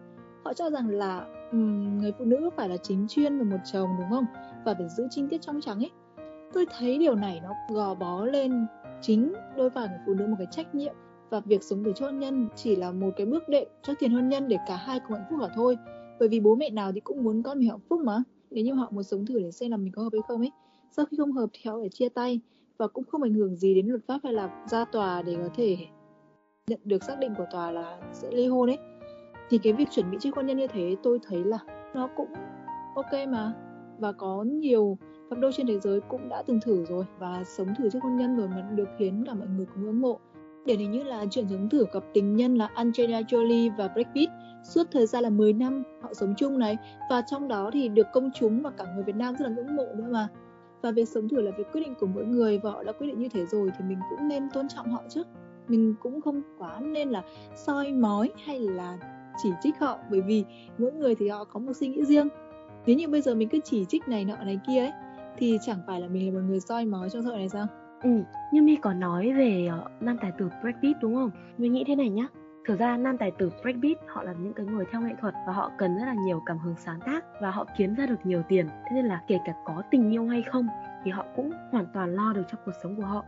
Họ 0.45 0.53
cho 0.53 0.69
rằng 0.69 0.89
là 0.89 1.25
um, 1.51 1.97
người 1.97 2.13
phụ 2.19 2.25
nữ 2.25 2.49
phải 2.57 2.69
là 2.69 2.77
chính 2.77 3.07
chuyên 3.09 3.37
và 3.37 3.43
một 3.43 3.57
chồng 3.73 3.89
đúng 3.99 4.09
không? 4.09 4.25
Và 4.65 4.73
phải 4.73 4.89
giữ 4.97 5.07
trinh 5.09 5.29
tiết 5.29 5.41
trong 5.41 5.61
trắng 5.61 5.79
ấy. 5.79 5.91
Tôi 6.53 6.65
thấy 6.77 6.97
điều 6.97 7.15
này 7.15 7.41
nó 7.43 7.49
gò 7.75 7.95
bó 7.95 8.25
lên 8.25 8.65
chính 9.01 9.33
đôi 9.57 9.69
vai 9.69 9.87
người 9.87 9.99
phụ 10.05 10.13
nữ 10.13 10.27
một 10.27 10.35
cái 10.37 10.47
trách 10.51 10.75
nhiệm 10.75 10.93
và 11.29 11.39
việc 11.39 11.63
sống 11.63 11.83
từ 11.83 11.93
hôn 12.01 12.19
nhân 12.19 12.47
chỉ 12.55 12.75
là 12.75 12.91
một 12.91 13.09
cái 13.17 13.25
bước 13.25 13.49
đệm 13.49 13.67
cho 13.83 13.93
tiền 13.99 14.11
hôn 14.11 14.29
nhân 14.29 14.47
để 14.47 14.57
cả 14.67 14.75
hai 14.75 14.99
cùng 14.99 15.17
hạnh 15.17 15.25
phúc 15.29 15.39
cả 15.41 15.47
thôi. 15.55 15.77
Bởi 16.19 16.29
vì 16.29 16.39
bố 16.39 16.55
mẹ 16.55 16.69
nào 16.69 16.91
thì 16.91 16.99
cũng 16.99 17.23
muốn 17.23 17.43
con 17.43 17.59
mình 17.59 17.69
hạnh 17.69 17.79
phúc 17.89 18.01
mà. 18.01 18.23
Nếu 18.51 18.63
như 18.63 18.73
họ 18.73 18.89
muốn 18.91 19.03
sống 19.03 19.25
thử 19.25 19.39
để 19.39 19.51
xem 19.51 19.71
là 19.71 19.77
mình 19.77 19.91
có 19.93 20.03
hợp 20.03 20.09
hay 20.13 20.21
không 20.27 20.41
ấy. 20.41 20.51
Sau 20.91 21.05
khi 21.05 21.17
không 21.17 21.31
hợp 21.31 21.49
thì 21.53 21.69
họ 21.69 21.77
phải 21.79 21.89
chia 21.89 22.09
tay 22.09 22.39
và 22.77 22.87
cũng 22.87 23.03
không 23.03 23.23
ảnh 23.23 23.33
hưởng 23.33 23.55
gì 23.55 23.75
đến 23.75 23.87
luật 23.87 24.01
pháp 24.07 24.19
hay 24.23 24.33
là 24.33 24.65
ra 24.69 24.85
tòa 24.85 25.21
để 25.21 25.35
có 25.35 25.49
thể 25.55 25.77
nhận 26.67 26.79
được 26.83 27.03
xác 27.03 27.19
định 27.19 27.33
của 27.37 27.45
tòa 27.51 27.71
là 27.71 27.99
sẽ 28.13 28.31
ly 28.31 28.47
hôn 28.47 28.69
ấy. 28.69 28.77
Thì 29.49 29.57
cái 29.57 29.73
việc 29.73 29.91
chuẩn 29.91 30.11
bị 30.11 30.17
trước 30.21 30.35
hôn 30.35 30.45
nhân 30.45 30.57
như 30.57 30.67
thế 30.67 30.95
tôi 31.03 31.19
thấy 31.27 31.43
là 31.43 31.59
nó 31.93 32.09
cũng 32.17 32.29
ok 32.95 33.29
mà. 33.29 33.53
Và 33.99 34.11
có 34.11 34.43
nhiều 34.43 34.97
cặp 35.29 35.39
đôi 35.39 35.51
trên 35.53 35.67
thế 35.67 35.79
giới 35.79 36.01
cũng 36.01 36.29
đã 36.29 36.43
từng 36.47 36.59
thử 36.59 36.85
rồi 36.85 37.05
và 37.19 37.43
sống 37.43 37.67
thử 37.77 37.89
trước 37.89 37.99
hôn 38.03 38.17
nhân 38.17 38.37
rồi 38.37 38.47
mà 38.47 38.61
được 38.61 38.89
khiến 38.97 39.23
cả 39.27 39.33
mọi 39.33 39.47
người 39.47 39.65
cũng 39.65 39.85
ngưỡng 39.85 40.01
mộ. 40.01 40.19
Điển 40.65 40.79
hình 40.79 40.91
như 40.91 41.03
là 41.03 41.25
chuyện 41.31 41.45
sống 41.49 41.69
thử 41.69 41.85
cặp 41.93 42.03
tình 42.13 42.35
nhân 42.35 42.55
là 42.55 42.69
Angelina 42.75 43.21
Jolie 43.21 43.71
và 43.77 43.87
Brad 43.87 44.07
Pitt. 44.15 44.31
Suốt 44.63 44.83
thời 44.91 45.07
gian 45.07 45.23
là 45.23 45.29
10 45.29 45.53
năm, 45.53 45.83
họ 46.01 46.13
sống 46.13 46.33
chung 46.37 46.59
này, 46.59 46.77
và 47.09 47.21
trong 47.21 47.47
đó 47.47 47.69
thì 47.73 47.89
được 47.89 48.07
công 48.13 48.29
chúng 48.39 48.61
và 48.61 48.69
cả 48.69 48.85
người 48.95 49.03
Việt 49.03 49.15
Nam 49.15 49.35
rất 49.35 49.45
là 49.45 49.55
ngưỡng 49.55 49.75
mộ 49.75 49.85
nữa 49.95 50.07
mà. 50.11 50.27
Và 50.81 50.91
việc 50.91 51.09
sống 51.09 51.29
thử 51.29 51.41
là 51.41 51.51
việc 51.57 51.71
quyết 51.71 51.81
định 51.81 51.95
của 51.99 52.07
mỗi 52.07 52.25
người 52.25 52.59
và 52.59 52.71
họ 52.71 52.83
đã 52.83 52.91
quyết 52.91 53.07
định 53.07 53.19
như 53.19 53.29
thế 53.29 53.45
rồi 53.45 53.71
thì 53.77 53.85
mình 53.85 53.99
cũng 54.09 54.27
nên 54.27 54.49
tôn 54.53 54.67
trọng 54.67 54.91
họ 54.91 55.03
chứ. 55.09 55.23
Mình 55.67 55.95
cũng 56.01 56.21
không 56.21 56.41
quá 56.57 56.79
nên 56.79 57.09
là 57.09 57.23
soi 57.55 57.91
mói 57.91 58.31
hay 58.45 58.59
là 58.59 58.97
chỉ 59.43 59.49
trích 59.63 59.79
họ, 59.79 59.99
bởi 60.11 60.21
vì 60.21 60.43
mỗi 60.77 60.91
người 60.91 61.15
thì 61.15 61.27
họ 61.27 61.43
có 61.43 61.59
một 61.59 61.73
suy 61.73 61.87
nghĩ 61.87 62.05
riêng. 62.05 62.27
Nếu 62.85 62.95
như 62.95 63.07
bây 63.07 63.21
giờ 63.21 63.35
mình 63.35 63.49
cứ 63.49 63.59
chỉ 63.63 63.85
trích 63.85 64.07
này 64.07 64.25
nọ 64.25 64.35
này 64.35 64.59
kia 64.67 64.79
ấy 64.79 64.91
thì 65.39 65.57
chẳng 65.61 65.79
phải 65.87 66.01
là 66.01 66.07
mình 66.07 66.33
là 66.33 66.39
một 66.39 66.45
người 66.47 66.59
soi 66.59 66.85
mói 66.85 67.09
cho 67.09 67.21
xã 67.21 67.31
này 67.31 67.49
sao? 67.49 67.67
Ừ 68.03 68.23
như 68.51 68.61
mi 68.61 68.75
có 68.75 68.93
nói 68.93 69.33
về 69.33 69.69
uh, 69.79 70.01
nam 70.01 70.17
tài 70.21 70.31
tử 70.37 70.49
Brad 70.61 70.75
Pitt 70.81 70.99
đúng 71.01 71.15
không? 71.15 71.31
Mình 71.57 71.73
nghĩ 71.73 71.83
thế 71.87 71.95
này 71.95 72.09
nhá. 72.09 72.27
Thực 72.67 72.79
ra 72.79 72.97
nam 72.97 73.17
tài 73.17 73.31
tử 73.31 73.51
Brad 73.61 73.75
Pitt 73.81 74.01
họ 74.07 74.23
là 74.23 74.33
những 74.33 74.53
cái 74.53 74.65
người 74.65 74.85
theo 74.91 75.01
nghệ 75.01 75.13
thuật 75.21 75.33
và 75.47 75.53
họ 75.53 75.71
cần 75.77 75.97
rất 75.97 76.05
là 76.05 76.15
nhiều 76.25 76.41
cảm 76.45 76.57
hứng 76.57 76.75
sáng 76.77 76.99
tác 77.05 77.25
và 77.41 77.51
họ 77.51 77.65
kiếm 77.77 77.95
ra 77.95 78.05
được 78.05 78.25
nhiều 78.25 78.43
tiền. 78.49 78.67
Thế 78.67 78.91
nên 78.95 79.05
là 79.05 79.21
kể 79.27 79.39
cả 79.45 79.53
có 79.65 79.83
tình 79.91 80.13
yêu 80.13 80.27
hay 80.27 80.41
không 80.41 80.67
thì 81.03 81.11
họ 81.11 81.25
cũng 81.35 81.51
hoàn 81.71 81.85
toàn 81.93 82.15
lo 82.15 82.33
được 82.33 82.43
cho 82.51 82.57
cuộc 82.65 82.71
sống 82.83 82.95
của 82.95 83.05
họ. 83.05 83.23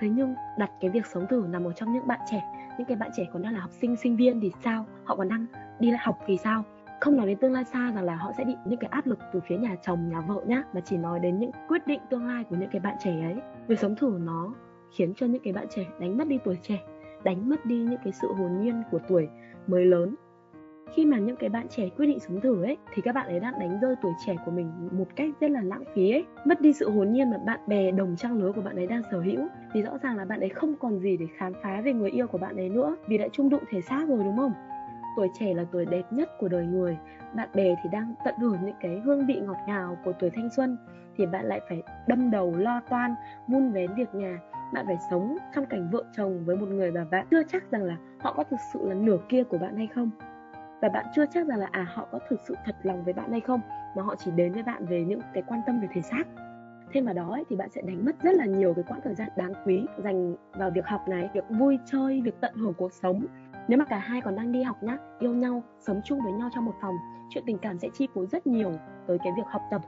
Thế 0.00 0.08
nhưng 0.08 0.34
đặt 0.58 0.70
cái 0.80 0.90
việc 0.90 1.06
sống 1.06 1.26
thử 1.30 1.46
là 1.46 1.58
một 1.58 1.72
trong 1.76 1.92
những 1.92 2.06
bạn 2.06 2.20
trẻ 2.30 2.42
những 2.78 2.86
cái 2.86 2.96
bạn 2.96 3.10
trẻ 3.16 3.24
còn 3.32 3.42
đang 3.42 3.54
là 3.54 3.60
học 3.60 3.70
sinh 3.72 3.96
sinh 3.96 4.16
viên 4.16 4.40
thì 4.40 4.50
sao? 4.64 4.86
Họ 5.04 5.16
còn 5.16 5.28
đang 5.28 5.46
đi 5.80 5.90
lại 5.90 6.00
học 6.04 6.18
thì 6.26 6.36
sao? 6.36 6.64
Không 7.00 7.16
nói 7.16 7.26
đến 7.26 7.38
tương 7.38 7.52
lai 7.52 7.64
xa, 7.64 7.92
rằng 7.94 8.04
là 8.04 8.14
họ 8.14 8.32
sẽ 8.38 8.44
bị 8.44 8.54
những 8.64 8.78
cái 8.78 8.88
áp 8.90 9.06
lực 9.06 9.18
từ 9.32 9.40
phía 9.48 9.56
nhà 9.56 9.76
chồng, 9.82 10.08
nhà 10.08 10.20
vợ 10.20 10.40
nhá, 10.46 10.62
mà 10.74 10.80
chỉ 10.80 10.96
nói 10.96 11.20
đến 11.20 11.38
những 11.38 11.50
quyết 11.68 11.86
định 11.86 12.00
tương 12.10 12.26
lai 12.26 12.44
của 12.44 12.56
những 12.56 12.70
cái 12.70 12.80
bạn 12.80 12.96
trẻ 13.00 13.22
ấy. 13.22 13.36
Việc 13.68 13.78
sống 13.78 13.96
thử 13.96 14.18
nó 14.22 14.54
khiến 14.96 15.14
cho 15.16 15.26
những 15.26 15.42
cái 15.42 15.52
bạn 15.52 15.66
trẻ 15.70 15.86
đánh 16.00 16.18
mất 16.18 16.28
đi 16.28 16.38
tuổi 16.44 16.58
trẻ, 16.62 16.80
đánh 17.24 17.48
mất 17.48 17.66
đi 17.66 17.76
những 17.76 18.00
cái 18.04 18.12
sự 18.12 18.28
hồn 18.32 18.60
nhiên 18.60 18.82
của 18.90 18.98
tuổi 19.08 19.28
mới 19.66 19.84
lớn. 19.84 20.14
Khi 20.94 21.04
mà 21.04 21.18
những 21.18 21.36
cái 21.36 21.48
bạn 21.48 21.66
trẻ 21.68 21.88
quyết 21.96 22.06
định 22.06 22.20
sống 22.20 22.40
thử 22.40 22.62
ấy, 22.62 22.76
thì 22.94 23.02
các 23.02 23.14
bạn 23.14 23.26
ấy 23.28 23.40
đang 23.40 23.58
đánh 23.60 23.78
rơi 23.82 23.94
tuổi 24.02 24.12
trẻ 24.26 24.36
của 24.44 24.50
mình 24.50 24.72
một 24.92 25.06
cách 25.16 25.30
rất 25.40 25.50
là 25.50 25.60
lãng 25.62 25.84
phí 25.94 26.10
ấy. 26.10 26.24
Mất 26.44 26.60
đi 26.60 26.72
sự 26.72 26.90
hồn 26.90 27.12
nhiên 27.12 27.30
mà 27.30 27.36
bạn 27.46 27.60
bè, 27.66 27.90
đồng 27.90 28.16
trang 28.16 28.38
lứa 28.38 28.52
của 28.52 28.60
bạn 28.60 28.76
ấy 28.76 28.86
đang 28.86 29.02
sở 29.10 29.20
hữu, 29.20 29.46
thì 29.72 29.82
rõ 29.82 29.98
ràng 30.02 30.16
là 30.16 30.24
bạn 30.24 30.40
ấy 30.40 30.48
không 30.48 30.74
còn 30.80 30.98
gì 30.98 31.16
để 31.16 31.26
khám 31.36 31.52
phá 31.62 31.80
về 31.84 31.92
người 31.92 32.10
yêu 32.10 32.26
của 32.26 32.38
bạn 32.38 32.56
ấy 32.56 32.68
nữa, 32.68 32.96
vì 33.06 33.18
đã 33.18 33.28
chung 33.32 33.48
đụng 33.48 33.62
thể 33.70 33.80
xác 33.80 34.08
rồi, 34.08 34.24
đúng 34.24 34.36
không? 34.36 34.52
Tuổi 35.18 35.30
trẻ 35.38 35.54
là 35.54 35.64
tuổi 35.72 35.86
đẹp 35.86 36.12
nhất 36.12 36.38
của 36.38 36.48
đời 36.48 36.66
người. 36.66 36.98
Bạn 37.34 37.48
bè 37.54 37.74
thì 37.82 37.90
đang 37.92 38.14
tận 38.24 38.34
hưởng 38.40 38.58
những 38.64 38.76
cái 38.80 39.00
hương 39.04 39.26
vị 39.26 39.40
ngọt 39.40 39.56
ngào 39.66 39.98
của 40.04 40.12
tuổi 40.12 40.30
thanh 40.30 40.50
xuân 40.50 40.76
thì 41.16 41.26
bạn 41.26 41.46
lại 41.46 41.60
phải 41.68 41.82
đâm 42.06 42.30
đầu 42.30 42.54
lo 42.56 42.80
toan 42.90 43.14
vun 43.48 43.70
vén 43.70 43.94
việc 43.94 44.14
nhà. 44.14 44.38
Bạn 44.72 44.86
phải 44.86 44.96
sống 45.10 45.36
trong 45.54 45.66
cảnh 45.66 45.88
vợ 45.92 46.04
chồng 46.16 46.44
với 46.44 46.56
một 46.56 46.68
người 46.68 46.90
mà 46.90 47.04
bạn 47.10 47.26
chưa 47.30 47.42
chắc 47.42 47.70
rằng 47.70 47.82
là 47.82 47.96
họ 48.20 48.32
có 48.32 48.44
thực 48.44 48.56
sự 48.72 48.88
là 48.88 48.94
nửa 48.94 49.18
kia 49.28 49.44
của 49.44 49.58
bạn 49.58 49.76
hay 49.76 49.86
không. 49.86 50.10
Và 50.82 50.88
bạn 50.88 51.06
chưa 51.14 51.26
chắc 51.26 51.46
rằng 51.46 51.58
là 51.58 51.68
à 51.70 51.86
họ 51.94 52.08
có 52.12 52.18
thực 52.28 52.40
sự 52.48 52.54
thật 52.64 52.76
lòng 52.82 53.04
với 53.04 53.14
bạn 53.14 53.30
hay 53.30 53.40
không 53.40 53.60
mà 53.96 54.02
họ 54.02 54.14
chỉ 54.18 54.30
đến 54.30 54.52
với 54.52 54.62
bạn 54.62 54.86
về 54.86 55.04
những 55.04 55.20
cái 55.34 55.42
quan 55.46 55.60
tâm 55.66 55.80
về 55.80 55.88
thể 55.92 56.00
xác. 56.00 56.24
Thêm 56.92 57.04
vào 57.04 57.14
đó 57.14 57.28
ấy, 57.30 57.44
thì 57.48 57.56
bạn 57.56 57.68
sẽ 57.70 57.82
đánh 57.82 58.04
mất 58.04 58.22
rất 58.22 58.34
là 58.34 58.44
nhiều 58.44 58.74
cái 58.74 58.84
quãng 58.88 59.00
thời 59.04 59.14
gian 59.14 59.28
đáng 59.36 59.52
quý 59.66 59.86
dành 59.98 60.34
vào 60.52 60.70
việc 60.70 60.86
học 60.86 61.08
này 61.08 61.30
việc 61.34 61.44
vui 61.48 61.78
chơi 61.86 62.20
việc 62.20 62.40
tận 62.40 62.54
hưởng 62.54 62.74
cuộc 62.74 62.92
sống 62.92 63.26
nếu 63.68 63.78
mà 63.78 63.84
cả 63.84 63.98
hai 63.98 64.20
còn 64.20 64.36
đang 64.36 64.52
đi 64.52 64.62
học 64.62 64.82
nhá, 64.82 64.96
yêu 65.18 65.34
nhau, 65.34 65.62
sống 65.80 66.00
chung 66.04 66.20
với 66.24 66.32
nhau 66.32 66.48
trong 66.54 66.64
một 66.64 66.74
phòng, 66.80 66.94
chuyện 67.30 67.44
tình 67.46 67.58
cảm 67.58 67.78
sẽ 67.78 67.88
chi 67.94 68.08
phối 68.14 68.26
rất 68.26 68.46
nhiều 68.46 68.72
tới 69.06 69.18
cái 69.24 69.32
việc 69.36 69.46
học 69.46 69.62
tập. 69.70 69.82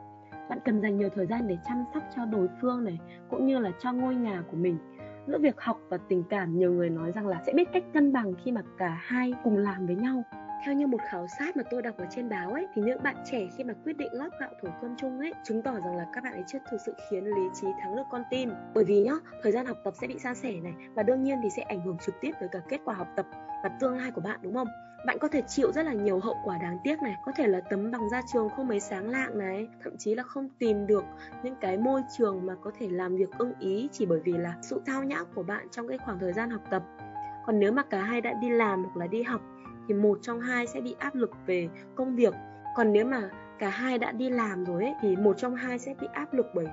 Bạn 0.48 0.58
cần 0.64 0.80
dành 0.80 0.98
nhiều 0.98 1.08
thời 1.14 1.26
gian 1.26 1.48
để 1.48 1.58
chăm 1.68 1.84
sóc 1.94 2.02
cho 2.16 2.24
đối 2.24 2.48
phương 2.60 2.84
này, 2.84 2.98
cũng 3.30 3.46
như 3.46 3.58
là 3.58 3.70
cho 3.80 3.92
ngôi 3.92 4.14
nhà 4.14 4.42
của 4.50 4.56
mình. 4.56 4.78
Giữa 5.26 5.38
việc 5.38 5.60
học 5.60 5.78
và 5.88 5.98
tình 6.08 6.24
cảm, 6.30 6.58
nhiều 6.58 6.72
người 6.72 6.90
nói 6.90 7.12
rằng 7.12 7.26
là 7.26 7.42
sẽ 7.46 7.52
biết 7.52 7.68
cách 7.72 7.84
cân 7.94 8.12
bằng 8.12 8.32
khi 8.44 8.52
mà 8.52 8.60
cả 8.78 8.98
hai 9.02 9.32
cùng 9.44 9.56
làm 9.56 9.86
với 9.86 9.96
nhau. 9.96 10.22
Theo 10.64 10.74
như 10.74 10.86
một 10.86 11.00
khảo 11.10 11.26
sát 11.38 11.56
mà 11.56 11.62
tôi 11.70 11.82
đọc 11.82 11.94
ở 11.98 12.06
trên 12.10 12.28
báo 12.28 12.50
ấy, 12.50 12.66
thì 12.74 12.82
những 12.82 13.02
bạn 13.02 13.16
trẻ 13.30 13.46
khi 13.56 13.64
mà 13.64 13.74
quyết 13.84 13.96
định 13.96 14.08
lót 14.12 14.32
gạo 14.40 14.50
thổi 14.62 14.72
cơm 14.80 14.96
chung 14.96 15.18
ấy, 15.18 15.32
chứng 15.44 15.62
tỏ 15.62 15.72
rằng 15.72 15.96
là 15.96 16.06
các 16.12 16.24
bạn 16.24 16.32
ấy 16.32 16.44
chưa 16.46 16.58
thực 16.70 16.80
sự 16.86 16.94
khiến 17.10 17.24
lý 17.24 17.42
trí 17.54 17.66
thắng 17.80 17.96
được 17.96 18.02
con 18.10 18.22
tim. 18.30 18.50
Bởi 18.74 18.84
vì 18.84 19.02
nhá, 19.02 19.12
thời 19.42 19.52
gian 19.52 19.66
học 19.66 19.76
tập 19.84 19.94
sẽ 20.00 20.06
bị 20.06 20.18
san 20.18 20.34
sẻ 20.34 20.52
này, 20.62 20.72
và 20.94 21.02
đương 21.02 21.22
nhiên 21.22 21.38
thì 21.42 21.50
sẽ 21.50 21.62
ảnh 21.62 21.80
hưởng 21.80 21.98
trực 22.06 22.14
tiếp 22.20 22.32
tới 22.40 22.48
cả 22.52 22.58
kết 22.68 22.80
quả 22.84 22.94
học 22.94 23.08
tập 23.16 23.26
và 23.62 23.68
tương 23.80 23.96
lai 23.98 24.10
của 24.10 24.20
bạn 24.20 24.38
đúng 24.42 24.54
không? 24.54 24.68
Bạn 25.06 25.18
có 25.18 25.28
thể 25.28 25.42
chịu 25.42 25.72
rất 25.72 25.82
là 25.82 25.92
nhiều 25.92 26.20
hậu 26.20 26.36
quả 26.44 26.58
đáng 26.58 26.78
tiếc 26.84 27.02
này 27.02 27.16
có 27.24 27.32
thể 27.36 27.46
là 27.46 27.60
tấm 27.60 27.90
bằng 27.90 28.08
ra 28.08 28.22
trường 28.32 28.48
không 28.48 28.68
mấy 28.68 28.80
sáng 28.80 29.08
lạng 29.08 29.38
này 29.38 29.68
thậm 29.84 29.96
chí 29.96 30.14
là 30.14 30.22
không 30.22 30.48
tìm 30.58 30.86
được 30.86 31.04
những 31.42 31.54
cái 31.60 31.78
môi 31.78 32.02
trường 32.18 32.46
mà 32.46 32.54
có 32.62 32.70
thể 32.78 32.88
làm 32.88 33.16
việc 33.16 33.30
ưng 33.38 33.52
ý 33.58 33.88
chỉ 33.92 34.06
bởi 34.06 34.20
vì 34.20 34.32
là 34.32 34.54
sự 34.62 34.82
thao 34.86 35.04
nhã 35.04 35.24
của 35.34 35.42
bạn 35.42 35.66
trong 35.70 35.88
cái 35.88 35.98
khoảng 35.98 36.18
thời 36.18 36.32
gian 36.32 36.50
học 36.50 36.62
tập. 36.70 36.82
Còn 37.46 37.58
nếu 37.58 37.72
mà 37.72 37.82
cả 37.82 38.02
hai 38.02 38.20
đã 38.20 38.32
đi 38.32 38.50
làm 38.50 38.84
hoặc 38.84 38.96
là 38.96 39.06
đi 39.06 39.22
học 39.22 39.40
thì 39.88 39.94
một 39.94 40.18
trong 40.22 40.40
hai 40.40 40.66
sẽ 40.66 40.80
bị 40.80 40.94
áp 40.98 41.14
lực 41.14 41.30
về 41.46 41.68
công 41.94 42.16
việc. 42.16 42.34
Còn 42.76 42.92
nếu 42.92 43.04
mà 43.04 43.30
cả 43.58 43.68
hai 43.68 43.98
đã 43.98 44.12
đi 44.12 44.30
làm 44.30 44.64
rồi 44.64 44.84
ấy, 44.84 44.94
thì 45.00 45.16
một 45.16 45.38
trong 45.38 45.54
hai 45.54 45.78
sẽ 45.78 45.94
bị 46.00 46.06
áp 46.12 46.34
lực 46.34 46.46
bởi 46.54 46.66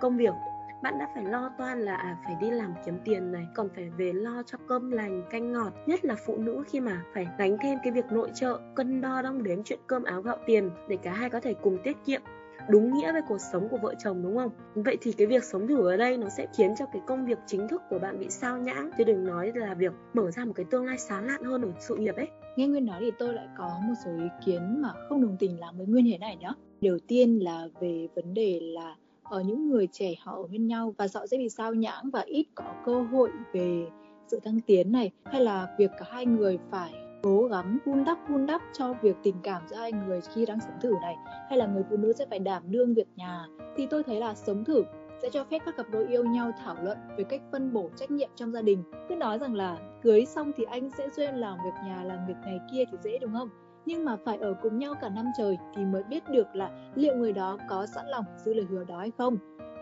công 0.00 0.16
việc 0.16 0.34
bạn 0.82 0.98
đã 0.98 1.08
phải 1.14 1.24
lo 1.24 1.50
toan 1.58 1.80
là 1.80 1.96
à, 1.96 2.16
phải 2.24 2.36
đi 2.40 2.50
làm 2.50 2.74
kiếm 2.86 2.98
tiền 3.04 3.32
này 3.32 3.46
còn 3.54 3.68
phải 3.74 3.90
về 3.90 4.12
lo 4.12 4.42
cho 4.46 4.58
cơm 4.68 4.90
lành 4.90 5.22
canh 5.30 5.52
ngọt 5.52 5.72
nhất 5.86 6.04
là 6.04 6.14
phụ 6.26 6.36
nữ 6.36 6.64
khi 6.68 6.80
mà 6.80 7.02
phải 7.14 7.28
gánh 7.38 7.56
thêm 7.62 7.78
cái 7.84 7.92
việc 7.92 8.04
nội 8.10 8.30
trợ 8.34 8.60
cân 8.74 9.00
đo 9.00 9.22
đong 9.22 9.42
đếm 9.42 9.62
chuyện 9.64 9.80
cơm 9.86 10.04
áo 10.04 10.22
gạo 10.22 10.36
tiền 10.46 10.70
để 10.88 10.96
cả 11.02 11.12
hai 11.12 11.30
có 11.30 11.40
thể 11.40 11.54
cùng 11.54 11.78
tiết 11.84 11.96
kiệm 12.06 12.22
đúng 12.68 12.94
nghĩa 12.94 13.12
về 13.12 13.20
cuộc 13.28 13.38
sống 13.52 13.68
của 13.68 13.76
vợ 13.76 13.94
chồng 13.98 14.22
đúng 14.22 14.36
không? 14.36 14.50
Vậy 14.74 14.98
thì 15.00 15.12
cái 15.12 15.26
việc 15.26 15.44
sống 15.44 15.68
thử 15.68 15.88
ở 15.88 15.96
đây 15.96 16.16
nó 16.16 16.28
sẽ 16.28 16.46
khiến 16.56 16.74
cho 16.78 16.86
cái 16.92 17.02
công 17.06 17.26
việc 17.26 17.38
chính 17.46 17.68
thức 17.68 17.82
của 17.90 17.98
bạn 17.98 18.18
bị 18.18 18.26
sao 18.30 18.58
nhãng. 18.58 18.90
Chứ 18.98 19.04
đừng 19.04 19.24
nói 19.24 19.52
là 19.54 19.74
việc 19.74 19.92
mở 20.14 20.30
ra 20.30 20.44
một 20.44 20.52
cái 20.56 20.66
tương 20.70 20.86
lai 20.86 20.98
sáng 20.98 21.26
lạn 21.26 21.44
hơn 21.44 21.62
ở 21.62 21.72
sự 21.80 21.96
nghiệp 21.96 22.16
ấy. 22.16 22.28
Nghe 22.56 22.66
nguyên 22.66 22.86
nói 22.86 22.98
thì 23.00 23.10
tôi 23.18 23.34
lại 23.34 23.46
có 23.58 23.70
một 23.88 23.94
số 24.04 24.10
ý 24.10 24.28
kiến 24.46 24.82
mà 24.82 24.92
không 25.08 25.22
đồng 25.22 25.36
tình 25.36 25.60
lắm 25.60 25.78
với 25.78 25.86
nguyên 25.86 26.04
thế 26.12 26.18
này 26.18 26.36
nhá. 26.36 26.50
Đầu 26.80 26.98
tiên 27.08 27.38
là 27.38 27.68
về 27.80 28.08
vấn 28.14 28.34
đề 28.34 28.60
là 28.62 28.94
ở 29.30 29.40
những 29.40 29.70
người 29.70 29.88
trẻ 29.92 30.14
họ 30.20 30.32
ở 30.32 30.46
bên 30.46 30.66
nhau 30.66 30.94
và 30.98 31.06
họ 31.14 31.26
sẽ 31.26 31.38
bị 31.38 31.48
sao 31.48 31.74
nhãng 31.74 32.10
và 32.12 32.20
ít 32.20 32.46
có 32.54 32.74
cơ 32.86 33.02
hội 33.02 33.30
về 33.52 33.86
sự 34.26 34.40
thăng 34.40 34.60
tiến 34.60 34.92
này, 34.92 35.10
hay 35.24 35.40
là 35.40 35.74
việc 35.78 35.90
cả 35.98 36.04
hai 36.10 36.26
người 36.26 36.58
phải 36.70 36.92
cố 37.22 37.46
gắng 37.46 37.78
vun 37.84 38.04
đắp 38.04 38.18
vun 38.28 38.46
đắp 38.46 38.62
cho 38.78 38.94
việc 39.02 39.16
tình 39.22 39.36
cảm 39.42 39.62
giữa 39.68 39.76
hai 39.76 39.92
người 39.92 40.20
khi 40.34 40.46
đang 40.46 40.60
sống 40.60 40.80
thử 40.82 40.92
này, 41.02 41.16
hay 41.48 41.58
là 41.58 41.66
người 41.66 41.82
phụ 41.90 41.96
nữ 41.96 42.12
sẽ 42.12 42.26
phải 42.30 42.38
đảm 42.38 42.62
đương 42.66 42.94
việc 42.94 43.08
nhà, 43.16 43.46
thì 43.76 43.86
tôi 43.86 44.02
thấy 44.02 44.20
là 44.20 44.34
sống 44.34 44.64
thử 44.64 44.84
sẽ 45.22 45.30
cho 45.32 45.44
phép 45.44 45.58
các 45.66 45.76
cặp 45.76 45.86
đôi 45.92 46.06
yêu 46.08 46.24
nhau 46.24 46.50
thảo 46.64 46.76
luận 46.82 46.98
về 47.16 47.24
cách 47.24 47.42
phân 47.52 47.72
bổ 47.72 47.90
trách 47.96 48.10
nhiệm 48.10 48.30
trong 48.36 48.52
gia 48.52 48.62
đình. 48.62 48.82
Cứ 49.08 49.14
nói 49.14 49.38
rằng 49.38 49.54
là 49.54 49.78
cưới 50.02 50.26
xong 50.26 50.52
thì 50.56 50.64
anh 50.64 50.90
sẽ 50.98 51.08
duyên 51.16 51.34
làm 51.34 51.58
việc 51.64 51.74
nhà, 51.84 52.04
làm 52.04 52.26
việc 52.26 52.36
này 52.44 52.60
kia 52.72 52.84
thì 52.90 52.98
dễ, 53.02 53.18
đúng 53.18 53.32
không? 53.32 53.48
Nhưng 53.90 54.04
mà 54.04 54.16
phải 54.24 54.36
ở 54.36 54.54
cùng 54.62 54.78
nhau 54.78 54.94
cả 55.00 55.08
năm 55.08 55.26
trời 55.38 55.58
thì 55.74 55.84
mới 55.84 56.02
biết 56.02 56.22
được 56.30 56.56
là 56.56 56.70
liệu 56.94 57.16
người 57.16 57.32
đó 57.32 57.58
có 57.68 57.86
sẵn 57.86 58.06
lòng 58.08 58.24
giữ 58.44 58.54
lời 58.54 58.66
hứa 58.70 58.84
đó 58.84 58.98
hay 58.98 59.12
không. 59.18 59.36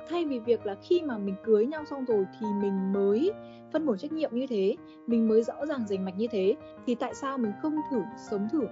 Thay 0.08 0.24
vì 0.24 0.38
việc 0.38 0.66
là 0.66 0.74
khi 0.82 1.02
mà 1.02 1.18
mình 1.18 1.34
cưới 1.44 1.66
nhau 1.66 1.84
xong 1.84 2.04
rồi 2.04 2.26
thì 2.40 2.46
mình 2.60 2.92
mới 2.92 3.32
phân 3.72 3.86
bổ 3.86 3.96
trách 3.96 4.12
nhiệm 4.12 4.34
như 4.34 4.46
thế, 4.46 4.76
mình 5.06 5.28
mới 5.28 5.42
rõ 5.42 5.66
ràng 5.66 5.86
rành 5.86 6.04
mạch 6.04 6.16
như 6.16 6.26
thế, 6.30 6.56
thì 6.86 6.94
tại 6.94 7.14
sao 7.14 7.38
mình 7.38 7.52
không 7.62 7.76
thử 7.90 8.02
sống 8.30 8.48
thử 8.52 8.62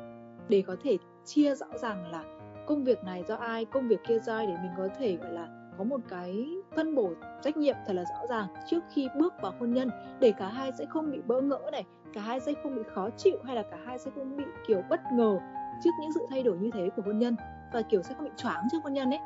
để 0.48 0.62
có 0.66 0.76
thể 0.82 0.98
chia 1.24 1.54
rõ 1.54 1.66
ràng 1.82 2.10
là 2.12 2.24
công 2.66 2.84
việc 2.84 3.04
này 3.04 3.24
do 3.28 3.34
ai, 3.34 3.64
công 3.64 3.88
việc 3.88 4.00
kia 4.08 4.18
do 4.18 4.34
ai 4.34 4.46
để 4.46 4.56
mình 4.62 4.72
có 4.76 4.88
thể, 4.98 5.16
gọi 5.16 5.32
là 5.32 5.55
có 5.78 5.84
một 5.84 6.00
cái 6.08 6.48
phân 6.76 6.94
bổ 6.94 7.10
trách 7.42 7.56
nhiệm 7.56 7.76
thật 7.86 7.92
là 7.92 8.04
rõ 8.04 8.26
ràng 8.28 8.46
trước 8.70 8.84
khi 8.94 9.08
bước 9.18 9.34
vào 9.42 9.52
hôn 9.60 9.72
nhân, 9.72 9.90
để 10.20 10.32
cả 10.32 10.48
hai 10.48 10.72
sẽ 10.78 10.84
không 10.86 11.10
bị 11.10 11.20
bỡ 11.26 11.40
ngỡ 11.40 11.60
này, 11.72 11.84
cả 12.14 12.20
hai 12.20 12.40
sẽ 12.40 12.52
không 12.62 12.74
bị 12.74 12.82
khó 12.94 13.10
chịu 13.16 13.38
hay 13.44 13.56
là 13.56 13.62
cả 13.62 13.76
hai 13.86 13.98
sẽ 13.98 14.10
không 14.14 14.36
bị, 14.36 14.44
kiểu, 14.66 14.82
bất 14.90 15.00
ngờ 15.12 15.38
trước 15.84 15.90
những 16.00 16.12
sự 16.14 16.26
thay 16.30 16.42
đổi 16.42 16.56
như 16.56 16.70
thế 16.74 16.90
của 16.96 17.02
hôn 17.06 17.18
nhân 17.18 17.36
và, 17.72 17.82
kiểu, 17.82 18.02
sẽ 18.02 18.14
không 18.14 18.24
bị 18.24 18.30
choáng 18.36 18.68
trước 18.72 18.78
hôn 18.84 18.92
nhân 18.92 19.10
ấy. 19.10 19.20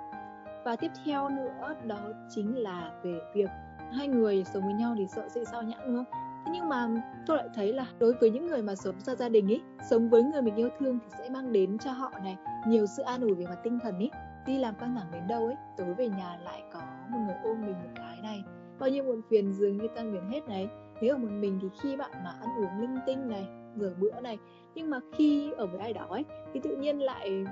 Và 0.65 0.77
tiếp 0.77 0.91
theo 1.05 1.29
nữa, 1.29 1.75
đó 1.85 1.99
chính 2.29 2.57
là 2.57 2.91
về 3.03 3.21
việc 3.35 3.51
hai 3.93 4.09
người 4.09 4.45
sống 4.45 4.63
với 4.63 4.75
nhau 4.75 4.95
thì 4.99 5.07
sợ 5.07 5.29
sẽ 5.29 5.45
sao 5.45 5.63
nhãng, 5.63 5.81
đúng 5.87 5.97
không? 5.97 6.21
Thế 6.47 6.53
nhưng 6.55 6.69
mà 6.69 6.89
tôi 7.27 7.37
lại 7.37 7.49
thấy 7.55 7.73
là 7.73 7.87
đối 7.99 8.13
với 8.13 8.31
những 8.31 8.47
người 8.47 8.63
mà 8.63 8.75
sống 8.75 9.01
xa 9.01 9.15
gia 9.15 9.29
đình 9.29 9.51
ấy, 9.51 9.61
sống 9.91 10.09
với 10.09 10.23
người 10.23 10.43
mình 10.43 10.57
yêu 10.57 10.69
thương 10.79 10.99
thì 11.03 11.09
sẽ 11.19 11.29
mang 11.29 11.53
đến 11.53 11.79
cho 11.79 11.93
họ 11.93 12.13
này 12.25 12.37
nhiều 12.67 12.87
sự 12.87 13.03
an 13.03 13.21
ủi 13.21 13.35
về 13.35 13.45
mặt 13.45 13.59
tinh 13.63 13.79
thần 13.83 13.99
ấy 13.99 14.11
đi 14.47 14.59
làm 14.59 14.75
căng 14.75 14.95
thẳng 14.95 15.07
đến 15.13 15.23
đâu 15.29 15.47
ấy, 15.47 15.57
tối 15.77 15.95
về 15.95 16.09
nhà 16.09 16.39
lại 16.45 16.63
có 16.73 16.81
một 17.09 17.19
người 17.27 17.37
ôm 17.45 17.61
mình 17.67 17.73
một 17.73 17.91
cái 17.95 18.19
này. 18.23 18.45
Bao 18.79 18.89
nhiêu 18.89 19.05
muộn 19.05 19.23
phiền 19.31 19.53
dường 19.53 19.77
như 19.77 19.89
tan 19.97 20.13
biến 20.13 20.31
hết 20.31 20.49
này. 20.49 20.69
Nếu 21.01 21.15
ở 21.15 21.19
một 21.19 21.31
mình 21.31 21.59
thì 21.63 21.69
khi 21.83 21.97
bạn 21.97 22.11
mà 22.25 22.31
ăn 22.41 22.49
uống 22.59 22.81
linh 22.81 22.99
tinh 23.07 23.29
này, 23.29 23.49
rửa 23.77 23.95
bữa 23.99 24.21
này, 24.21 24.39
nhưng 24.75 24.91
mà 24.91 24.99
khi 25.13 25.53
ở 25.53 25.67
với 25.67 25.81
ai 25.81 25.93
đó 25.93 26.07
ấy, 26.11 26.25
thì 26.53 26.61
tự 26.61 26.77
nhiên 26.77 26.99
lại 26.99 27.45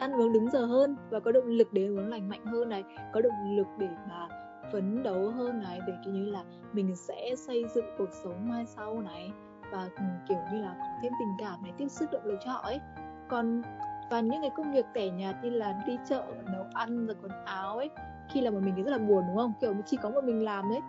ăn 0.00 0.12
uống 0.12 0.32
đúng 0.32 0.50
giờ 0.50 0.64
hơn 0.66 0.96
và 1.10 1.20
có 1.20 1.32
động 1.32 1.46
lực 1.46 1.72
để 1.72 1.86
uống 1.86 2.08
lành 2.08 2.28
mạnh 2.28 2.46
hơn 2.46 2.68
này, 2.68 2.84
có 3.12 3.20
động 3.20 3.56
lực 3.56 3.66
để 3.78 3.88
mà 4.08 4.28
phấn 4.72 5.02
đấu 5.02 5.30
hơn 5.30 5.62
này, 5.62 5.80
để 5.86 5.92
kiểu 6.04 6.14
như 6.14 6.30
là 6.30 6.44
mình 6.72 6.96
sẽ 6.96 7.34
xây 7.36 7.64
dựng 7.74 7.86
cuộc 7.98 8.10
sống 8.24 8.48
mai 8.48 8.66
sau 8.66 9.00
này. 9.00 9.32
Và 9.72 9.88
ừ, 9.96 10.04
kiểu 10.28 10.38
như 10.52 10.62
là 10.62 10.74
có 10.78 10.84
thêm 11.02 11.12
tình 11.18 11.36
cảm 11.38 11.62
này, 11.62 11.72
tiếp 11.78 11.88
sức 11.88 12.12
động 12.12 12.24
lực 12.24 12.38
cho 12.44 12.50
họ 12.50 12.60
ấy. 12.60 12.80
Còn 13.28 13.62
và 14.10 14.20
những 14.20 14.40
cái 14.40 14.50
công 14.56 14.72
việc 14.72 14.86
tẻ 14.94 15.08
nhạt 15.08 15.36
như 15.42 15.50
là 15.50 15.82
đi 15.86 15.98
chợ, 16.08 16.24
nấu 16.52 16.64
ăn 16.74 17.06
rồi 17.06 17.16
quần 17.22 17.32
áo 17.44 17.76
ấy, 17.76 17.90
khi 18.32 18.40
là 18.40 18.50
một 18.50 18.60
mình 18.62 18.74
thì 18.76 18.82
rất 18.82 18.90
là 18.90 18.98
buồn, 18.98 19.24
đúng 19.28 19.36
không? 19.36 19.52
Kiểu 19.60 19.74
chỉ 19.86 19.96
có 20.02 20.10
một 20.10 20.24
mình 20.24 20.44
làm 20.44 20.70
đấy 20.70 20.80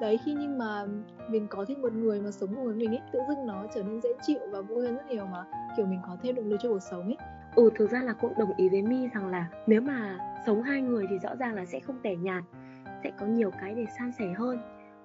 đấy, 0.00 0.18
khi 0.24 0.34
nhưng 0.34 0.58
mà 0.58 0.84
mình 1.28 1.46
có 1.50 1.64
thêm 1.68 1.82
một 1.82 1.92
người 1.92 2.20
mà 2.20 2.30
sống 2.30 2.54
cùng 2.54 2.64
với 2.64 2.74
mình 2.74 2.90
ấy, 2.90 3.00
tự 3.12 3.20
dưng 3.28 3.46
nó 3.46 3.64
trở 3.74 3.82
nên 3.82 4.00
dễ 4.00 4.08
chịu 4.22 4.38
và 4.50 4.60
vui 4.60 4.86
hơn 4.86 4.96
rất 4.96 5.06
nhiều 5.06 5.26
mà, 5.26 5.44
kiểu 5.76 5.86
mình 5.86 6.00
có 6.06 6.16
thêm 6.22 6.34
động 6.34 6.48
lực 6.48 6.56
cho 6.62 6.68
cuộc 6.68 6.82
sống 6.90 7.04
ấy. 7.04 7.16
Ừ 7.56 7.70
thực 7.74 7.90
ra 7.90 8.02
là 8.02 8.12
cũng 8.12 8.32
đồng 8.38 8.56
ý 8.56 8.68
với 8.68 8.82
mi 8.82 9.08
rằng 9.14 9.28
là 9.28 9.46
nếu 9.66 9.80
mà 9.80 10.18
sống 10.46 10.62
hai 10.62 10.82
người 10.82 11.06
thì 11.10 11.18
rõ 11.18 11.36
ràng 11.36 11.54
là 11.54 11.64
sẽ 11.64 11.80
không 11.80 11.96
tẻ 12.02 12.16
nhạt, 12.16 12.44
sẽ 13.04 13.10
có 13.20 13.26
nhiều 13.26 13.50
cái 13.60 13.74
để 13.74 13.84
san 13.98 14.12
sẻ 14.12 14.34
hơn. 14.38 14.58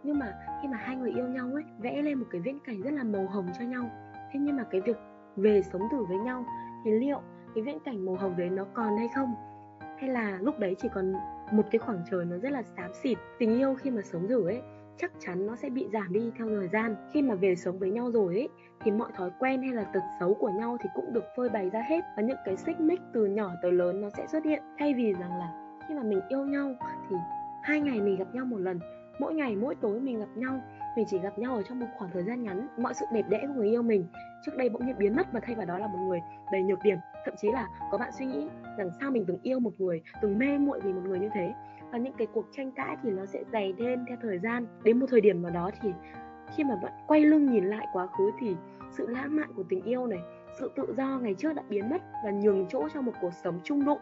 Nhưng 0.03 0.19
mà 0.19 0.33
khi 0.61 0.67
mà 0.67 0.77
hai 0.77 0.95
người 0.95 1.11
yêu 1.11 1.27
nhau 1.27 1.49
ấy, 1.53 1.63
vẽ 1.79 2.01
lên 2.01 2.17
một 2.17 2.25
cái 2.31 2.41
viễn 2.41 2.59
cảnh 2.65 2.81
rất 2.81 2.93
là 2.93 3.03
màu 3.03 3.27
hồng 3.27 3.47
cho 3.59 3.65
nhau. 3.65 3.89
Thế 4.13 4.39
nhưng 4.39 4.57
mà 4.57 4.63
cái 4.71 4.81
việc 4.81 4.97
về 5.35 5.61
sống 5.73 5.81
thử 5.91 6.05
với 6.05 6.17
nhau, 6.17 6.45
thì 6.85 6.91
liệu 6.91 7.19
cái 7.55 7.63
viễn 7.63 7.79
cảnh 7.85 8.05
màu 8.05 8.15
hồng 8.15 8.37
đấy 8.37 8.49
nó 8.49 8.65
còn 8.73 8.97
hay 8.97 9.07
không? 9.15 9.35
Hay 9.99 10.09
là 10.09 10.37
lúc 10.41 10.59
đấy 10.59 10.75
chỉ 10.79 10.89
còn 10.93 11.13
một 11.51 11.63
cái 11.71 11.79
khoảng 11.79 12.03
trời 12.11 12.25
nó 12.25 12.37
rất 12.37 12.49
là 12.49 12.63
xám 12.77 12.91
xịt, 12.93 13.17
tình 13.39 13.57
yêu 13.59 13.75
khi 13.75 13.91
mà 13.91 14.01
sống 14.01 14.27
thử 14.27 14.47
ấy, 14.47 14.61
chắc 14.97 15.11
chắn 15.19 15.47
nó 15.47 15.55
sẽ 15.55 15.69
bị 15.69 15.87
giảm 15.93 16.13
đi 16.13 16.31
theo 16.37 16.47
thời 16.47 16.67
gian. 16.67 16.95
Khi 17.13 17.21
mà 17.21 17.35
về 17.35 17.55
sống 17.55 17.79
với 17.79 17.91
nhau 17.91 18.11
rồi 18.11 18.35
ấy, 18.35 18.49
thì 18.83 18.91
mọi 18.91 19.11
thói 19.15 19.29
quen 19.39 19.61
hay 19.61 19.73
là 19.73 19.83
tật 19.83 20.03
xấu 20.19 20.33
của 20.33 20.49
nhau 20.49 20.77
thì 20.83 20.89
cũng 20.95 21.13
được 21.13 21.23
phơi 21.37 21.49
bày 21.49 21.69
ra 21.69 21.81
hết 21.89 22.01
và 22.17 22.23
những 22.23 22.37
cái 22.45 22.57
xích 22.57 22.79
mích 22.79 22.99
từ 23.13 23.25
nhỏ 23.25 23.51
tới 23.61 23.71
lớn 23.71 24.01
nó 24.01 24.09
sẽ 24.09 24.27
xuất 24.27 24.45
hiện. 24.45 24.63
Thay 24.79 24.93
vì 24.93 25.13
rằng 25.13 25.39
là 25.39 25.77
khi 25.87 25.95
mà 25.95 26.03
mình 26.03 26.21
yêu 26.29 26.45
nhau 26.45 26.75
thì 27.09 27.15
hai 27.63 27.79
ngày 27.79 28.01
mình 28.01 28.15
gặp 28.15 28.27
nhau 28.33 28.45
một 28.45 28.57
lần, 28.57 28.79
mỗi 29.19 29.33
ngày 29.33 29.55
mỗi 29.55 29.75
tối 29.75 29.99
mình 29.99 30.19
gặp 30.19 30.29
nhau, 30.35 30.61
mình 30.97 31.05
chỉ 31.09 31.19
gặp 31.19 31.39
nhau 31.39 31.55
ở 31.55 31.63
trong 31.63 31.79
một 31.79 31.87
khoảng 31.97 32.11
thời 32.13 32.23
gian 32.23 32.43
ngắn. 32.43 32.67
Mọi 32.77 32.93
sự 32.93 33.05
đẹp 33.13 33.25
đẽ 33.29 33.43
của 33.47 33.53
người 33.53 33.69
yêu 33.69 33.81
mình 33.81 34.05
trước 34.45 34.51
đây 34.57 34.69
bỗng 34.69 34.85
nhiên 34.85 34.97
biến 34.97 35.15
mất 35.15 35.33
và 35.33 35.39
thay 35.39 35.55
vào 35.55 35.65
đó 35.65 35.77
là 35.77 35.87
một 35.87 35.99
người 36.07 36.19
đầy 36.51 36.63
nhược 36.63 36.79
điểm 36.83 36.97
thậm 37.25 37.33
chí 37.37 37.51
là 37.51 37.67
có 37.91 37.97
bạn 37.97 38.11
suy 38.11 38.25
nghĩ 38.25 38.47
rằng 38.77 38.89
sao 38.99 39.11
mình 39.11 39.25
từng 39.27 39.39
yêu 39.43 39.59
một 39.59 39.71
người, 39.77 40.01
từng 40.21 40.37
mê 40.39 40.57
muội 40.57 40.79
vì 40.83 40.93
một 40.93 41.01
người 41.05 41.19
như 41.19 41.29
thế. 41.33 41.53
Và 41.91 41.97
những 41.97 42.13
cái 42.17 42.27
cuộc 42.33 42.45
tranh 42.51 42.71
cãi 42.71 42.97
thì 43.03 43.11
nó 43.11 43.25
sẽ 43.25 43.43
dày 43.53 43.73
thêm 43.79 44.05
theo 44.07 44.17
thời 44.21 44.39
gian. 44.39 44.65
Đến 44.83 44.99
một 44.99 45.05
thời 45.09 45.21
điểm 45.21 45.41
nào 45.41 45.51
đó 45.51 45.69
thì 45.81 45.93
khi 46.55 46.63
mà 46.63 46.75
bạn 46.83 46.93
quay 47.07 47.21
lưng 47.21 47.51
nhìn 47.51 47.65
lại 47.65 47.87
quá 47.93 48.07
khứ 48.07 48.31
thì 48.39 48.55
sự 48.91 49.07
lãng 49.07 49.35
mạn 49.35 49.49
của 49.55 49.63
tình 49.69 49.81
yêu 49.81 50.07
này, 50.07 50.19
sự 50.59 50.71
tự 50.75 50.93
do 50.97 51.19
ngày 51.21 51.33
trước 51.33 51.53
đã 51.53 51.63
biến 51.69 51.89
mất 51.89 52.01
và 52.23 52.31
nhường 52.31 52.65
chỗ 52.69 52.87
cho 52.93 53.01
một 53.01 53.11
cuộc 53.21 53.33
sống 53.43 53.59
trung 53.63 53.85
đụng, 53.85 53.99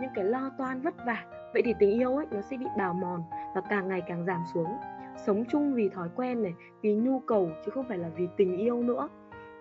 những 0.00 0.10
cái 0.14 0.24
lo 0.24 0.50
toan 0.58 0.80
vất 0.80 0.94
vả. 1.06 1.24
Vậy 1.52 1.62
thì 1.64 1.74
tình 1.78 1.90
yêu 1.90 2.16
ấy, 2.16 2.26
nó 2.30 2.40
sẽ 2.40 2.56
bị 2.56 2.66
bào 2.78 2.94
mòn 2.94 3.22
và 3.54 3.60
càng 3.70 3.88
ngày 3.88 4.02
càng 4.06 4.24
giảm 4.26 4.42
xuống. 4.54 4.76
Sống 5.16 5.44
chung 5.48 5.74
vì 5.74 5.88
thói 5.88 6.08
quen 6.16 6.42
này, 6.42 6.54
vì 6.82 6.94
nhu 6.94 7.20
cầu 7.20 7.50
chứ 7.64 7.70
không 7.70 7.84
phải 7.88 7.98
là 7.98 8.08
vì 8.16 8.28
tình 8.36 8.56
yêu 8.56 8.82
nữa. 8.82 9.08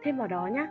Thêm 0.04 0.18
vào 0.18 0.28
đó 0.28 0.48
nhá 0.48 0.68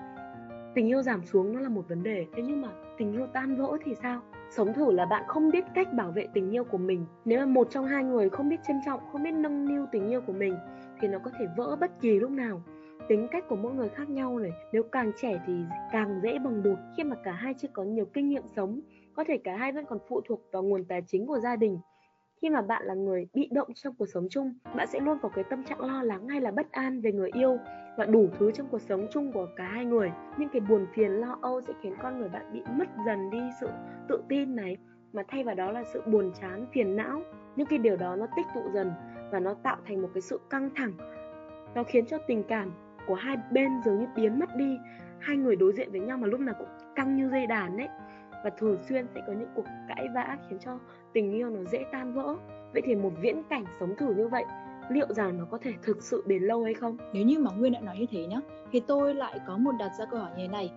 tình 0.74 0.88
yêu 0.88 1.02
giảm 1.02 1.24
xuống 1.24 1.52
nó 1.52 1.60
là 1.60 1.68
một 1.68 1.88
vấn 1.88 2.02
đề. 2.02 2.26
Thế 2.36 2.42
nhưng 2.42 2.62
mà 2.62 2.68
tình 2.98 3.12
yêu 3.12 3.26
tan 3.26 3.56
vỡ 3.56 3.76
thì 3.84 3.94
sao? 4.02 4.20
Sống 4.50 4.72
thử 4.72 4.92
là 4.92 5.06
bạn 5.06 5.22
không 5.28 5.50
biết 5.50 5.64
cách 5.74 5.92
bảo 5.92 6.10
vệ 6.10 6.26
tình 6.34 6.50
yêu 6.50 6.64
của 6.64 6.78
mình. 6.78 7.06
Nếu 7.24 7.38
mà 7.38 7.46
một 7.46 7.70
trong 7.70 7.86
hai 7.86 8.04
người 8.04 8.30
không 8.30 8.48
biết 8.48 8.60
trân 8.66 8.76
trọng, 8.86 9.00
không 9.12 9.22
biết 9.22 9.32
nâng 9.34 9.68
niu 9.68 9.86
tình 9.92 10.08
yêu 10.08 10.20
của 10.20 10.32
mình, 10.32 10.56
thì 11.00 11.08
nó 11.08 11.18
có 11.18 11.30
thể 11.38 11.46
vỡ 11.56 11.76
bất 11.80 12.00
kỳ 12.00 12.20
lúc 12.20 12.30
nào. 12.30 12.62
Tính 13.08 13.28
cách 13.30 13.44
của 13.48 13.56
mỗi 13.56 13.74
người 13.74 13.88
khác 13.88 14.10
nhau 14.10 14.38
này, 14.38 14.52
nếu 14.72 14.82
càng 14.82 15.12
trẻ 15.16 15.40
thì 15.46 15.52
càng 15.92 16.20
dễ 16.22 16.38
bằng 16.38 16.62
buộc 16.62 16.78
khi 16.96 17.04
mà 17.04 17.16
cả 17.24 17.32
hai 17.32 17.54
chưa 17.54 17.68
có 17.72 17.82
nhiều 17.82 18.04
kinh 18.04 18.28
nghiệm 18.28 18.42
sống, 18.56 18.80
có 19.14 19.24
thể 19.24 19.38
cả 19.38 19.56
hai 19.56 19.72
vẫn 19.72 19.84
còn 19.86 19.98
phụ 20.08 20.20
thuộc 20.20 20.40
vào 20.52 20.62
nguồn 20.62 20.84
tài 20.84 21.02
chính 21.06 21.26
của 21.26 21.38
gia 21.38 21.56
đình. 21.56 21.78
Khi 22.42 22.50
mà 22.50 22.62
bạn 22.62 22.82
là 22.84 22.94
người 22.94 23.26
bị 23.34 23.48
động 23.52 23.68
trong 23.74 23.94
cuộc 23.98 24.06
sống 24.06 24.26
chung, 24.30 24.54
bạn 24.76 24.86
sẽ 24.86 25.00
luôn 25.00 25.18
có 25.22 25.28
cái 25.28 25.44
tâm 25.50 25.64
trạng 25.64 25.80
lo 25.80 26.02
lắng 26.02 26.28
hay 26.28 26.40
là 26.40 26.50
bất 26.50 26.72
an 26.72 27.00
về 27.00 27.12
người 27.12 27.30
yêu 27.34 27.58
và 27.96 28.06
đủ 28.06 28.28
thứ 28.38 28.52
trong 28.52 28.68
cuộc 28.70 28.80
sống 28.80 29.06
chung 29.10 29.32
của 29.32 29.46
cả 29.56 29.64
hai 29.64 29.84
người. 29.84 30.12
Nhưng 30.36 30.48
cái 30.48 30.60
buồn 30.60 30.86
phiền 30.94 31.10
lo 31.10 31.38
âu 31.42 31.60
sẽ 31.60 31.72
khiến 31.82 31.94
con 32.02 32.18
người 32.18 32.28
bạn 32.28 32.52
bị 32.52 32.62
mất 32.78 32.88
dần 33.06 33.30
đi 33.30 33.40
sự 33.60 33.68
tự 34.08 34.22
tin 34.28 34.56
này, 34.56 34.76
mà 35.12 35.22
thay 35.28 35.44
vào 35.44 35.54
đó 35.54 35.70
là 35.70 35.84
sự 35.92 36.02
buồn 36.06 36.32
chán, 36.40 36.66
phiền 36.72 36.96
não. 36.96 37.20
Những 37.56 37.66
cái 37.66 37.78
điều 37.78 37.96
đó 37.96 38.16
nó 38.16 38.26
tích 38.36 38.46
tụ 38.54 38.60
dần 38.74 38.92
và 39.30 39.40
nó 39.40 39.54
tạo 39.54 39.76
thành 39.86 40.02
một 40.02 40.08
cái 40.14 40.20
sự 40.20 40.40
căng 40.50 40.70
thẳng. 40.76 40.92
Nó 41.74 41.82
khiến 41.82 42.06
cho 42.06 42.18
tình 42.26 42.42
cảm 42.42 42.70
của 43.06 43.14
hai 43.14 43.36
bên 43.50 43.70
dường 43.84 43.98
như 43.98 44.06
biến 44.16 44.38
mất 44.38 44.56
đi. 44.56 44.78
Hai 45.18 45.36
người 45.36 45.56
đối 45.56 45.72
diện 45.72 45.90
với 45.90 46.00
nhau 46.00 46.18
mà 46.18 46.26
lúc 46.26 46.40
nào 46.40 46.54
cũng 46.58 46.68
căng 46.94 47.16
như 47.16 47.30
dây 47.30 47.46
đàn 47.46 47.76
đấy 47.76 47.88
và 48.44 48.50
thường 48.50 48.78
xuyên 48.88 49.06
sẽ 49.14 49.22
có 49.26 49.32
những 49.32 49.48
cuộc 49.54 49.64
cãi 49.88 50.08
vã 50.14 50.36
khiến 50.48 50.58
cho 50.58 50.78
tình 51.12 51.32
yêu 51.32 51.50
nó 51.50 51.64
dễ 51.64 51.84
tan 51.92 52.14
vỡ. 52.14 52.36
Vậy 52.72 52.82
thì 52.84 52.94
một 52.94 53.12
viễn 53.20 53.42
cảnh 53.50 53.64
sống 53.80 53.94
thử 53.98 54.14
như 54.14 54.28
vậy 54.28 54.44
liệu 54.88 55.06
rằng 55.08 55.38
nó 55.38 55.44
có 55.44 55.58
thể 55.62 55.72
thực 55.82 56.02
sự 56.02 56.24
bền 56.26 56.42
lâu 56.42 56.64
hay 56.64 56.74
không? 56.74 56.96
Nếu 57.12 57.24
như 57.24 57.38
mà 57.38 57.50
nguyên 57.50 57.72
đã 57.72 57.80
nói 57.80 57.96
như 57.98 58.06
thế 58.10 58.26
nhá, 58.26 58.40
thì 58.72 58.80
tôi 58.80 59.14
lại 59.14 59.40
có 59.46 59.56
một 59.56 59.72
đặt 59.78 59.90
ra 59.98 60.04
câu 60.04 60.20
hỏi 60.20 60.30
như 60.36 60.42
thế 60.42 60.48
này. 60.48 60.72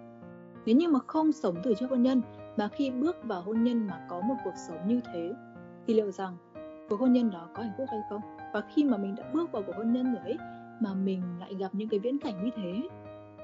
Nếu 0.65 0.75
như 0.75 0.87
mà 0.87 0.99
không 1.07 1.31
sống 1.31 1.55
thử 1.63 1.73
trước 1.73 1.89
hôn 1.89 2.03
nhân, 2.03 2.21
mà 2.57 2.67
khi 2.67 2.91
bước 2.91 3.15
vào 3.23 3.41
hôn 3.41 3.63
nhân 3.63 3.87
mà 3.87 4.05
có 4.09 4.21
một 4.21 4.35
cuộc 4.43 4.53
sống 4.67 4.87
như 4.87 5.01
thế, 5.13 5.33
thì 5.87 5.93
liệu 5.93 6.11
rằng 6.11 6.37
cuộc 6.89 6.99
hôn 6.99 7.13
nhân 7.13 7.31
đó 7.31 7.49
có 7.53 7.63
hạnh 7.63 7.73
phúc 7.77 7.87
hay 7.91 7.99
không? 8.09 8.21
Và 8.53 8.61
khi 8.75 8.83
mà 8.83 8.97
mình 8.97 9.15
đã 9.15 9.23
bước 9.33 9.51
vào 9.51 9.63
cuộc 9.67 9.75
hôn 9.77 9.93
nhân 9.93 10.05
rồi 10.05 10.23
ấy, 10.23 10.37
mà 10.79 10.93
mình 10.93 11.21
lại 11.39 11.55
gặp 11.55 11.69
những 11.73 11.89
cái 11.89 11.99
viễn 11.99 12.19
cảnh 12.19 12.43
như 12.43 12.51
thế, 12.55 12.89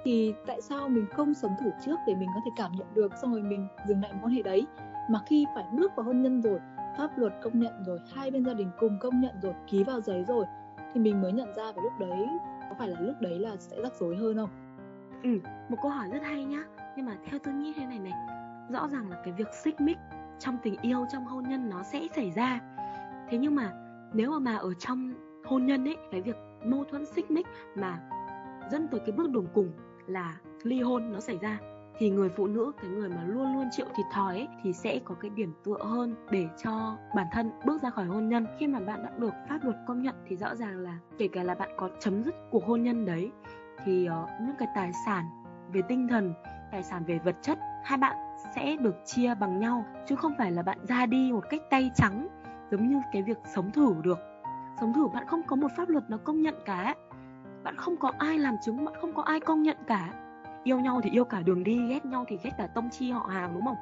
thì 0.04 0.34
tại 0.46 0.62
sao 0.62 0.90
mình 0.90 1.06
không 1.12 1.34
sống 1.34 1.52
thử 1.62 1.70
trước 1.86 1.96
để 2.08 2.16
mình 2.16 2.30
có 2.36 2.42
thể 2.46 2.52
cảm 2.58 2.72
nhận 2.78 2.88
được, 2.94 3.12
xong 3.22 3.32
rồi 3.32 3.42
mình 3.42 3.68
dừng 3.88 4.02
lại 4.02 4.12
mối 4.14 4.22
quan 4.24 4.34
hệ 4.34 4.42
đấy? 4.42 4.66
Mà 5.10 5.20
khi 5.26 5.46
phải 5.56 5.64
bước 5.74 5.92
vào 5.96 6.06
hôn 6.06 6.22
nhân 6.22 6.42
rồi 6.42 6.60
pháp 6.98 7.18
luật 7.18 7.34
công 7.44 7.60
nhận 7.60 7.84
rồi, 7.86 8.00
hai 8.16 8.32
bên 8.32 8.46
gia 8.46 8.54
đình 8.54 8.70
cùng 8.80 8.98
công 9.00 9.22
nhận 9.22 9.36
rồi, 9.42 9.54
ký 9.68 9.84
vào 9.84 10.02
giấy 10.02 10.24
rồi, 10.24 10.46
thì 10.94 11.02
mình 11.02 11.22
mới 11.22 11.32
nhận 11.32 11.54
ra 11.56 11.72
vào 11.72 11.84
lúc 11.84 11.94
đấy, 12.00 12.28
có 12.70 12.76
phải 12.80 12.88
là 12.88 13.00
lúc 13.00 13.16
đấy 13.22 13.40
là 13.40 13.56
sẽ 13.58 13.82
rắc 13.82 13.94
rối 13.96 14.16
hơn 14.16 14.38
không? 14.38 14.50
Ừ 15.24 15.40
một 15.70 15.78
câu 15.82 15.92
hỏi 15.92 16.10
rất 16.10 16.24
hay 16.24 16.46
nhá. 16.46 16.64
Nhưng 16.98 17.06
mà 17.06 17.18
theo 17.26 17.40
tôi 17.44 17.54
nghĩ 17.54 17.74
thế 17.76 17.86
này 17.86 18.00
này, 18.00 18.14
rõ 18.70 18.88
ràng 18.88 19.10
là 19.10 19.22
cái 19.24 19.34
việc 19.34 19.54
xích 19.54 19.82
mích 19.82 19.98
trong 20.40 20.58
tình 20.64 20.76
yêu, 20.82 21.06
trong 21.12 21.26
hôn 21.26 21.44
nhân 21.50 21.70
nó 21.70 21.84
sẽ 21.84 22.08
xảy 22.16 22.32
ra. 22.32 22.60
Thế 23.30 23.38
nhưng 23.38 23.56
mà 23.56 23.72
nếu 24.14 24.32
mà 24.32 24.40
mà 24.40 24.56
ở 24.58 24.74
trong 24.74 25.14
hôn 25.46 25.66
nhân 25.66 25.88
ấy, 25.88 25.98
cái 26.12 26.22
việc 26.22 26.36
mâu 26.66 26.84
thuẫn 26.84 27.06
xích 27.06 27.32
mích 27.32 27.48
mà 27.76 28.00
dẫn 28.72 28.88
tới 28.88 29.00
cái 29.00 29.12
bước 29.12 29.30
đường 29.30 29.48
cùng 29.54 29.72
là 30.08 30.38
ly 30.64 30.82
hôn 30.82 31.12
nó 31.12 31.20
xảy 31.20 31.38
ra 31.38 31.60
thì 32.04 32.10
người 32.10 32.30
phụ 32.30 32.48
nữ 32.48 32.72
cái 32.82 32.92
người 32.92 33.10
mà 33.10 33.24
luôn 33.28 33.54
luôn 33.54 33.70
chịu 33.72 33.86
thiệt 33.96 34.06
thòi 34.12 34.36
ấy 34.36 34.48
thì 34.64 34.74
sẽ 34.74 35.00
có 35.06 35.16
cái 35.16 35.32
điểm 35.36 35.54
tựa 35.64 35.78
hơn 35.84 36.16
để 36.32 36.48
cho 36.64 36.98
bản 37.16 37.28
thân 37.32 37.52
bước 37.66 37.82
ra 37.82 37.90
khỏi 37.90 38.06
hôn 38.06 38.30
nhân. 38.30 38.46
Khi 38.60 38.68
mà 38.68 38.80
bạn 38.80 39.04
đã 39.04 39.12
được 39.18 39.34
pháp 39.50 39.60
luật 39.64 39.76
công 39.88 40.02
nhận 40.02 40.16
thì 40.28 40.36
rõ 40.36 40.56
ràng 40.56 40.80
là 40.80 40.98
kể 41.18 41.28
cả 41.28 41.44
là 41.44 41.56
bạn 41.56 41.70
có 41.78 41.90
chấm 42.00 42.24
dứt 42.24 42.36
cuộc 42.52 42.66
hôn 42.66 42.84
nhân 42.84 43.06
đấy 43.06 43.32
thì 43.86 44.10
uh, 44.10 44.30
những 44.42 44.56
cái 44.60 44.68
tài 44.76 44.92
sản 45.06 45.26
về 45.74 45.82
tinh 45.88 46.08
thần 46.08 46.34
tài 46.72 46.84
sản 46.84 47.04
về 47.08 47.20
vật 47.20 47.36
chất 47.42 47.60
hai 47.84 47.98
bạn 47.98 48.16
sẽ 48.56 48.76
được 48.76 48.96
chia 49.06 49.36
bằng 49.36 49.60
nhau. 49.60 49.86
Chứ 50.08 50.16
không 50.16 50.34
phải 50.38 50.52
là 50.52 50.62
bạn 50.62 50.86
ra 50.88 51.06
đi 51.06 51.32
một 51.32 51.44
cách 51.50 51.62
tay 51.70 51.92
trắng 51.96 52.28
giống 52.72 52.88
như 52.88 53.02
cái 53.14 53.22
việc 53.22 53.38
sống 53.56 53.72
thử 53.72 53.96
được. 54.04 54.20
Sống 54.80 54.94
thử 54.94 55.08
bạn 55.08 55.28
không 55.28 55.44
có 55.44 55.56
một 55.56 55.72
pháp 55.78 55.90
luật 55.90 56.10
nó 56.10 56.18
công 56.18 56.42
nhận 56.42 56.56
cả. 56.66 56.96
Bạn 57.64 57.76
không 57.78 57.98
có 57.98 58.12
ai 58.18 58.38
làm 58.38 58.56
chứng 58.66 58.86
bạn 58.86 58.94
không 59.02 59.14
có 59.14 59.24
ai 59.24 59.40
công 59.40 59.64
nhận 59.64 59.78
cả 59.88 60.14
yêu 60.64 60.80
nhau 60.80 61.02
thì 61.04 61.10
yêu 61.10 61.26
cả 61.26 61.42
đường 61.42 61.64
đi, 61.64 61.88
ghét 61.88 62.06
nhau 62.06 62.26
thì 62.28 62.38
ghét 62.44 62.52
cả 62.58 62.68
tông 62.68 62.90
chi 62.90 63.12
họ 63.12 63.28
hàng, 63.32 63.54
đúng 63.54 63.66
không? 63.66 63.78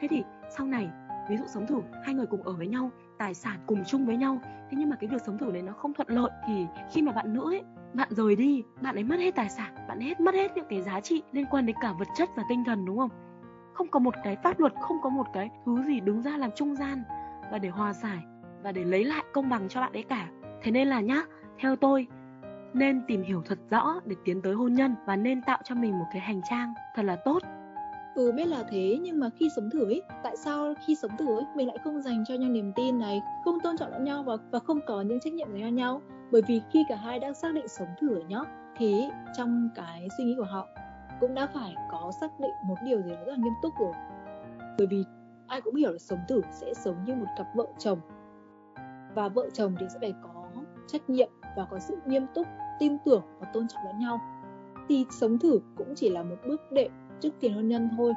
Thế 0.00 0.08
thì 0.08 0.22
sau 0.56 0.66
này, 0.66 0.88
ví 1.28 1.36
dụ 1.36 1.44
sống 1.46 1.66
thử, 1.66 1.80
hai 2.04 2.14
người 2.14 2.26
cùng 2.26 2.42
ở 2.42 2.52
với 2.52 2.66
nhau, 2.66 2.90
tài 3.18 3.34
sản 3.34 3.58
cùng 3.66 3.84
chung 3.84 4.06
với 4.06 4.16
nhau, 4.16 4.38
thế 4.44 4.76
nhưng 4.78 4.90
mà 4.90 4.96
cái 4.96 5.08
việc 5.08 5.22
sống 5.26 5.38
thử 5.38 5.46
này 5.46 5.62
nó 5.62 5.72
không 5.72 5.94
thuận 5.94 6.08
lợi 6.08 6.30
thì 6.46 6.66
khi 6.90 7.02
mà 7.02 7.12
bạn 7.12 7.34
nữ 7.34 7.52
ấy, 7.52 7.62
bạn 7.94 8.08
rời 8.10 8.36
đi, 8.36 8.62
bạn 8.80 8.94
ấy 8.94 9.04
mất 9.04 9.18
hết 9.18 9.34
tài 9.34 9.48
sản, 9.48 9.74
bạn 9.88 10.00
hết, 10.00 10.20
mất 10.20 10.34
hết 10.34 10.56
những 10.56 10.66
cái 10.70 10.82
giá 10.82 11.00
trị 11.00 11.22
liên 11.32 11.46
quan 11.50 11.66
đến 11.66 11.76
cả 11.80 11.92
vật 11.98 12.08
chất 12.16 12.28
và 12.36 12.42
tinh 12.48 12.64
thần, 12.64 12.84
đúng 12.84 12.98
không? 12.98 13.10
Không 13.74 13.88
có 13.88 13.98
một 13.98 14.14
cái 14.24 14.36
pháp 14.36 14.60
luật, 14.60 14.72
không 14.80 14.96
có 15.02 15.08
một 15.08 15.26
cái 15.32 15.50
thứ 15.66 15.82
gì 15.82 16.00
đứng 16.00 16.22
ra 16.22 16.36
làm 16.36 16.50
trung 16.56 16.76
gian 16.76 17.02
và 17.52 17.58
để 17.58 17.68
hòa 17.68 17.92
giải 17.92 18.18
và 18.62 18.72
để 18.72 18.84
lấy 18.84 19.04
lại 19.04 19.24
công 19.32 19.48
bằng 19.48 19.68
cho 19.68 19.80
bạn 19.80 19.92
ấy 19.92 20.02
cả. 20.02 20.28
Thế 20.62 20.70
nên 20.70 20.88
là 20.88 21.00
nhá, 21.00 21.22
theo 21.58 21.76
tôi 21.76 22.06
nên 22.74 23.02
tìm 23.06 23.22
hiểu 23.22 23.42
thật 23.46 23.58
rõ 23.70 24.00
để 24.04 24.16
tiến 24.24 24.42
tới 24.42 24.54
hôn 24.54 24.74
nhân 24.74 24.94
và 25.06 25.16
nên 25.16 25.42
tạo 25.42 25.58
cho 25.64 25.74
mình 25.74 25.98
một 25.98 26.04
cái 26.12 26.20
hành 26.20 26.40
trang 26.50 26.74
thật 26.94 27.02
là 27.02 27.16
tốt. 27.16 27.38
Ừ 28.14 28.32
biết 28.32 28.48
là 28.48 28.64
thế, 28.70 28.98
nhưng 29.02 29.20
mà 29.20 29.30
khi 29.36 29.48
sống 29.56 29.70
thử 29.70 29.84
ấy, 29.84 30.02
tại 30.22 30.36
sao 30.36 30.74
khi 30.86 30.94
sống 30.94 31.10
thử 31.18 31.36
ấy, 31.36 31.44
mình 31.56 31.66
lại 31.68 31.78
không 31.84 32.02
dành 32.02 32.24
cho 32.28 32.34
nhau 32.34 32.50
niềm 32.50 32.72
tin 32.76 32.98
này, 32.98 33.22
không 33.44 33.60
tôn 33.60 33.76
trọng 33.76 33.90
lẫn 33.90 34.04
nhau 34.04 34.22
và 34.22 34.36
và 34.50 34.58
không 34.58 34.80
có 34.86 35.02
những 35.02 35.20
trách 35.20 35.32
nhiệm 35.32 35.52
dành 35.52 35.62
cho 35.62 35.68
nhau? 35.68 36.02
Bởi 36.32 36.42
vì 36.48 36.60
khi 36.70 36.84
cả 36.88 36.96
hai 36.96 37.18
đang 37.18 37.34
xác 37.34 37.54
định 37.54 37.68
sống 37.68 37.88
thử 38.00 38.22
nhá, 38.28 38.40
thì 38.76 39.04
trong 39.36 39.68
cái 39.74 40.08
suy 40.18 40.24
nghĩ 40.24 40.34
của 40.38 40.44
họ 40.44 40.66
cũng 41.20 41.34
đã 41.34 41.46
phải 41.54 41.74
có 41.90 42.12
xác 42.20 42.40
định 42.40 42.50
một 42.64 42.74
điều 42.84 43.02
gì 43.02 43.10
đó 43.10 43.24
rất 43.26 43.32
là 43.32 43.38
nghiêm 43.38 43.52
túc 43.62 43.74
rồi. 43.80 43.92
Bởi 44.78 44.86
vì 44.86 45.04
ai 45.46 45.60
cũng 45.60 45.74
hiểu 45.74 45.92
là 45.92 45.98
sống 45.98 46.18
thử 46.28 46.40
sẽ 46.50 46.74
sống 46.74 47.04
như 47.04 47.14
một 47.14 47.26
cặp 47.36 47.46
vợ 47.54 47.66
chồng. 47.78 48.00
Và 49.14 49.28
vợ 49.28 49.48
chồng 49.52 49.74
thì 49.80 49.86
sẽ 49.92 49.98
phải 50.00 50.14
có 50.22 50.44
trách 50.86 51.10
nhiệm 51.10 51.28
và 51.58 51.64
có 51.64 51.78
sự 51.78 51.96
nghiêm 52.06 52.26
túc, 52.34 52.46
tin 52.78 52.98
tưởng 53.04 53.22
và 53.40 53.46
tôn 53.52 53.68
trọng 53.68 53.84
lẫn 53.84 53.98
nhau. 53.98 54.20
Thì 54.88 55.06
sống 55.10 55.38
thử 55.38 55.60
cũng 55.76 55.94
chỉ 55.96 56.10
là 56.10 56.22
một 56.22 56.36
bước 56.46 56.72
đệm 56.72 56.90
trước 57.20 57.30
tiền 57.40 57.54
hôn 57.54 57.68
nhân 57.68 57.88
thôi. 57.96 58.12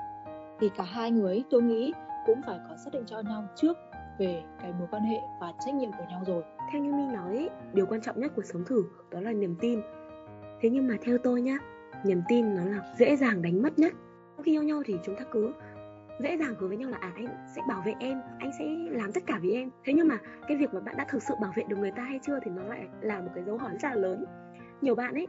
Thì 0.60 0.70
cả 0.70 0.84
hai 0.84 1.12
người 1.12 1.44
tôi 1.50 1.62
nghĩ, 1.62 1.94
cũng 2.26 2.42
phải 2.46 2.60
có 2.70 2.76
xác 2.86 2.94
định 2.94 3.04
cho 3.06 3.20
nhau 3.20 3.44
trước 3.56 3.78
về 4.20 4.44
cái 4.62 4.74
mối 4.80 4.88
quan 4.92 5.04
hệ 5.04 5.18
và 5.42 5.54
trách 5.66 5.76
nhiệm 5.76 5.92
của 5.92 6.04
nhau 6.10 6.24
rồi. 6.28 6.44
Theo 6.72 6.82
như 6.82 6.94
minh 6.94 7.14
nói 7.14 7.50
điều 7.74 7.86
quan 7.86 8.02
trọng 8.02 8.20
nhất 8.20 8.32
của 8.36 8.42
sống 8.42 8.64
thử 8.66 8.84
đó 9.12 9.22
là 9.22 9.32
niềm 9.32 9.56
tin. 9.60 9.82
Thế 10.62 10.70
nhưng 10.70 10.88
mà 10.88 10.96
theo 11.02 11.18
tôi 11.18 11.42
nhá, 11.42 11.58
niềm 12.04 12.22
tin 12.28 12.56
nó 12.56 12.66
là 12.66 12.80
dễ 12.98 13.16
dàng 13.16 13.42
đánh 13.42 13.62
mất 13.62 13.80
nhất. 13.80 13.94
Khi 14.44 14.52
yêu 14.52 14.64
nhau 14.64 14.82
thì 14.86 14.96
chúng 15.04 15.16
ta 15.16 15.24
cứ 15.32 15.54
dễ 16.20 16.38
dàng 16.38 16.56
hứa 16.60 16.68
với 16.68 16.78
nhau 16.78 16.90
là 16.90 16.98
à 17.02 17.12
anh 17.16 17.28
sẽ 17.56 17.62
bảo 17.68 17.82
vệ 17.86 17.94
em 18.00 18.22
anh 18.40 18.52
sẽ 18.60 18.66
làm 18.90 19.12
tất 19.12 19.24
cả 19.26 19.40
vì 19.42 19.52
em. 19.52 19.70
Thế 19.86 19.94
nhưng 19.94 20.08
mà 20.08 20.18
cái 20.48 20.58
việc 20.58 20.74
mà 20.74 20.80
bạn 20.80 20.96
đã 20.98 21.06
thực 21.10 21.24
sự 21.24 21.34
bảo 21.42 21.54
vệ 21.56 21.64
được 21.70 21.80
người 21.80 21.92
ta 21.92 22.04
hay 22.04 22.20
chưa 22.24 22.40
thì 22.44 22.52
nó 22.52 22.64
lại 22.64 22.88
là 23.02 23.22
một 23.22 23.32
cái 23.36 23.44
dấu 23.44 23.58
hỏi 23.58 23.72
rất 23.82 23.90
là 23.90 23.96
lớn. 23.96 24.26
Nhiều 24.82 24.96
bạn 24.96 25.14
ấy 25.14 25.28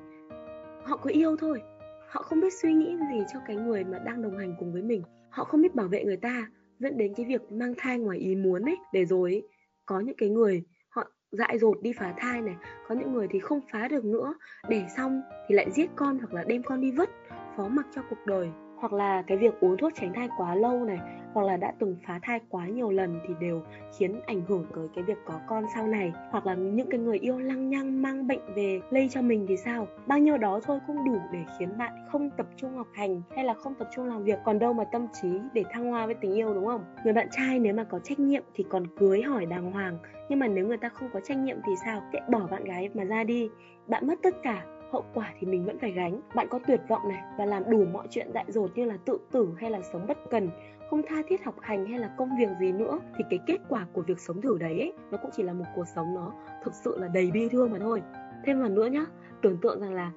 họ 0.85 0.97
cứ 0.97 1.11
yêu 1.13 1.37
thôi. 1.37 1.63
Họ 2.09 2.23
không 2.23 2.41
biết 2.41 2.53
suy 2.63 2.73
nghĩ 2.73 2.97
gì 3.13 3.25
cho 3.33 3.39
cái 3.47 3.57
người 3.57 3.85
mà 3.85 3.99
đang 3.99 4.23
đồng 4.23 4.39
hành 4.39 4.55
cùng 4.59 4.73
với 4.73 4.83
mình. 4.83 5.03
Họ 5.31 5.45
không 5.45 5.63
biết 5.63 5.75
bảo 5.75 5.89
vệ 5.89 6.05
người 6.05 6.17
ta 6.17 6.47
dẫn 6.79 6.97
đến 6.97 7.15
cái 7.17 7.27
việc 7.27 7.53
mang 7.53 7.75
thai 7.79 7.99
ngoài 7.99 8.19
ý 8.19 8.37
muốn 8.37 8.63
ấy. 8.63 8.77
Để 8.93 9.05
rồi 9.05 9.31
ấy, 9.31 9.49
có 9.87 10.01
những 10.01 10.17
cái 10.19 10.29
người 10.29 10.65
họ 10.89 11.05
dại 11.33 11.59
dột 11.59 11.83
đi 11.83 11.93
phá 11.93 12.15
thai 12.17 12.41
này 12.41 12.57
có 12.89 12.95
những 12.95 13.13
người 13.13 13.27
thì 13.31 13.39
không 13.39 13.61
phá 13.73 13.89
được 13.89 14.05
nữa. 14.05 14.35
Để 14.69 14.85
xong 14.97 15.23
thì 15.49 15.55
lại 15.55 15.71
giết 15.71 15.91
con 15.97 16.19
hoặc 16.19 16.35
là 16.35 16.45
đem 16.45 16.63
con 16.63 16.81
đi 16.81 16.91
vứt 16.91 17.11
phó 17.57 17.69
mặc 17.69 17.87
cho 17.95 18.03
cuộc 18.11 18.27
đời 18.27 18.49
hoặc 18.83 18.93
là 18.93 19.23
cái 19.23 19.39
việc 19.39 19.61
uống 19.61 19.77
thuốc 19.77 19.93
tránh 19.95 20.13
thai 20.15 20.29
quá 20.37 20.55
lâu 20.55 20.85
này, 20.85 20.99
hoặc 21.33 21.47
là 21.47 21.57
đã 21.57 21.73
từng 21.79 21.97
phá 22.07 22.21
thai 22.23 22.41
quá 22.49 22.67
nhiều 22.67 22.91
lần 22.91 23.21
thì 23.29 23.35
đều 23.41 23.63
khiến 23.99 24.21
ảnh 24.27 24.43
hưởng 24.49 24.67
tới 24.75 24.89
cái 24.95 25.05
việc 25.05 25.19
có 25.27 25.35
con 25.47 25.65
sau 25.75 25.87
này. 25.87 26.13
Hoặc 26.31 26.47
là 26.47 26.55
những 26.55 26.91
cái 26.91 27.01
người 27.01 27.19
yêu 27.19 27.39
lăng 27.39 27.69
nhăng 27.71 28.03
mang 28.03 28.27
bệnh 28.27 28.55
về 28.55 28.81
lây 28.91 29.09
cho 29.11 29.23
mình 29.23 29.47
thì 29.49 29.57
sao? 29.57 29.87
Bao 30.07 30.19
nhiêu 30.19 30.39
đó 30.39 30.61
thôi 30.65 30.79
cũng 30.87 31.05
đủ 31.05 31.19
để 31.33 31.39
khiến 31.59 31.79
bạn 31.79 31.93
không 32.13 32.31
tập 32.31 32.47
trung 32.57 32.77
học 32.77 32.87
hành 32.95 33.23
hay 33.37 33.45
là 33.45 33.55
không 33.55 33.75
tập 33.75 33.89
trung 33.95 34.07
làm 34.07 34.25
việc. 34.25 34.39
Còn 34.45 34.59
đâu 34.59 34.73
mà 34.73 34.85
tâm 34.85 35.07
trí 35.23 35.29
để 35.53 35.65
thăng 35.71 35.91
hoa 35.91 36.07
với 36.07 36.15
tình 36.15 36.35
yêu, 36.35 36.55
đúng 36.55 36.67
không? 36.67 36.85
Người 37.05 37.13
bạn 37.13 37.29
trai 37.31 37.59
nếu 37.59 37.75
mà 37.75 37.85
có 37.85 37.99
trách 37.99 38.19
nhiệm 38.19 38.43
thì 38.55 38.65
còn 38.69 38.87
cưới 38.99 39.23
hỏi 39.23 39.47
đàng 39.47 39.73
hoàng. 39.73 39.99
Nhưng 40.29 40.39
mà 40.39 40.47
nếu 40.47 40.67
người 40.67 40.77
ta 40.77 40.89
không 40.89 41.09
có 41.13 41.21
trách 41.21 41.39
nhiệm 41.39 41.57
thì 41.67 41.73
sao? 41.85 42.03
Sẽ 42.13 42.21
bỏ 42.31 42.47
bạn 42.51 42.65
gái 42.65 42.89
mà 42.95 43.05
ra 43.05 43.25
đi. 43.25 43.49
Bạn 43.87 44.07
mất 44.07 44.15
tất 44.23 44.35
cả 44.43 44.63
hậu 44.93 45.05
quả 45.15 45.33
thì 45.41 45.47
mình 45.47 45.65
vẫn 45.65 45.79
phải 45.79 45.91
gánh. 45.91 46.21
Bạn 46.35 46.47
có 46.51 46.59
tuyệt 46.67 46.81
vọng 46.89 47.09
này 47.09 47.23
và 47.39 47.45
làm 47.45 47.71
đủ 47.71 47.85
mọi 47.93 48.07
chuyện 48.11 48.31
dại 48.35 48.45
dột 48.49 48.71
như 48.75 48.85
là 48.85 48.97
tự 49.05 49.19
tử 49.33 49.49
hay 49.59 49.71
là 49.71 49.81
sống 49.93 50.07
bất 50.09 50.19
cần 50.31 50.51
không 50.91 51.03
tha 51.09 51.17
thiết 51.29 51.45
học 51.45 51.55
hành 51.61 51.87
hay 51.87 51.99
là 51.99 52.15
công 52.17 52.31
việc 52.39 52.49
gì 52.61 52.73
nữa 52.73 52.99
thì 53.19 53.25
cái 53.31 53.39
kết 53.47 53.59
quả 53.69 53.87
của 53.93 54.03
việc 54.03 54.21
sống 54.21 54.41
thử 54.41 54.59
đấy 54.59 54.81
ấy, 54.81 54.93
nó 55.11 55.19
cũng 55.23 55.31
chỉ 55.37 55.43
là 55.43 55.53
một 55.53 55.65
cuộc 55.75 55.89
sống 55.95 56.15
nó 56.15 56.33
thực 56.65 56.75
sự 56.75 56.99
là 56.99 57.09
đầy 57.09 57.31
bi 57.31 57.49
thương 57.49 57.71
mà 57.71 57.79
thôi. 57.79 58.03
Thêm 58.45 58.61
vào 58.61 58.69
nữa 58.69 58.87
nhá 58.87 59.05
tưởng 59.43 59.59
tượng 59.63 59.81
rằng 59.81 59.95
là 59.95 60.13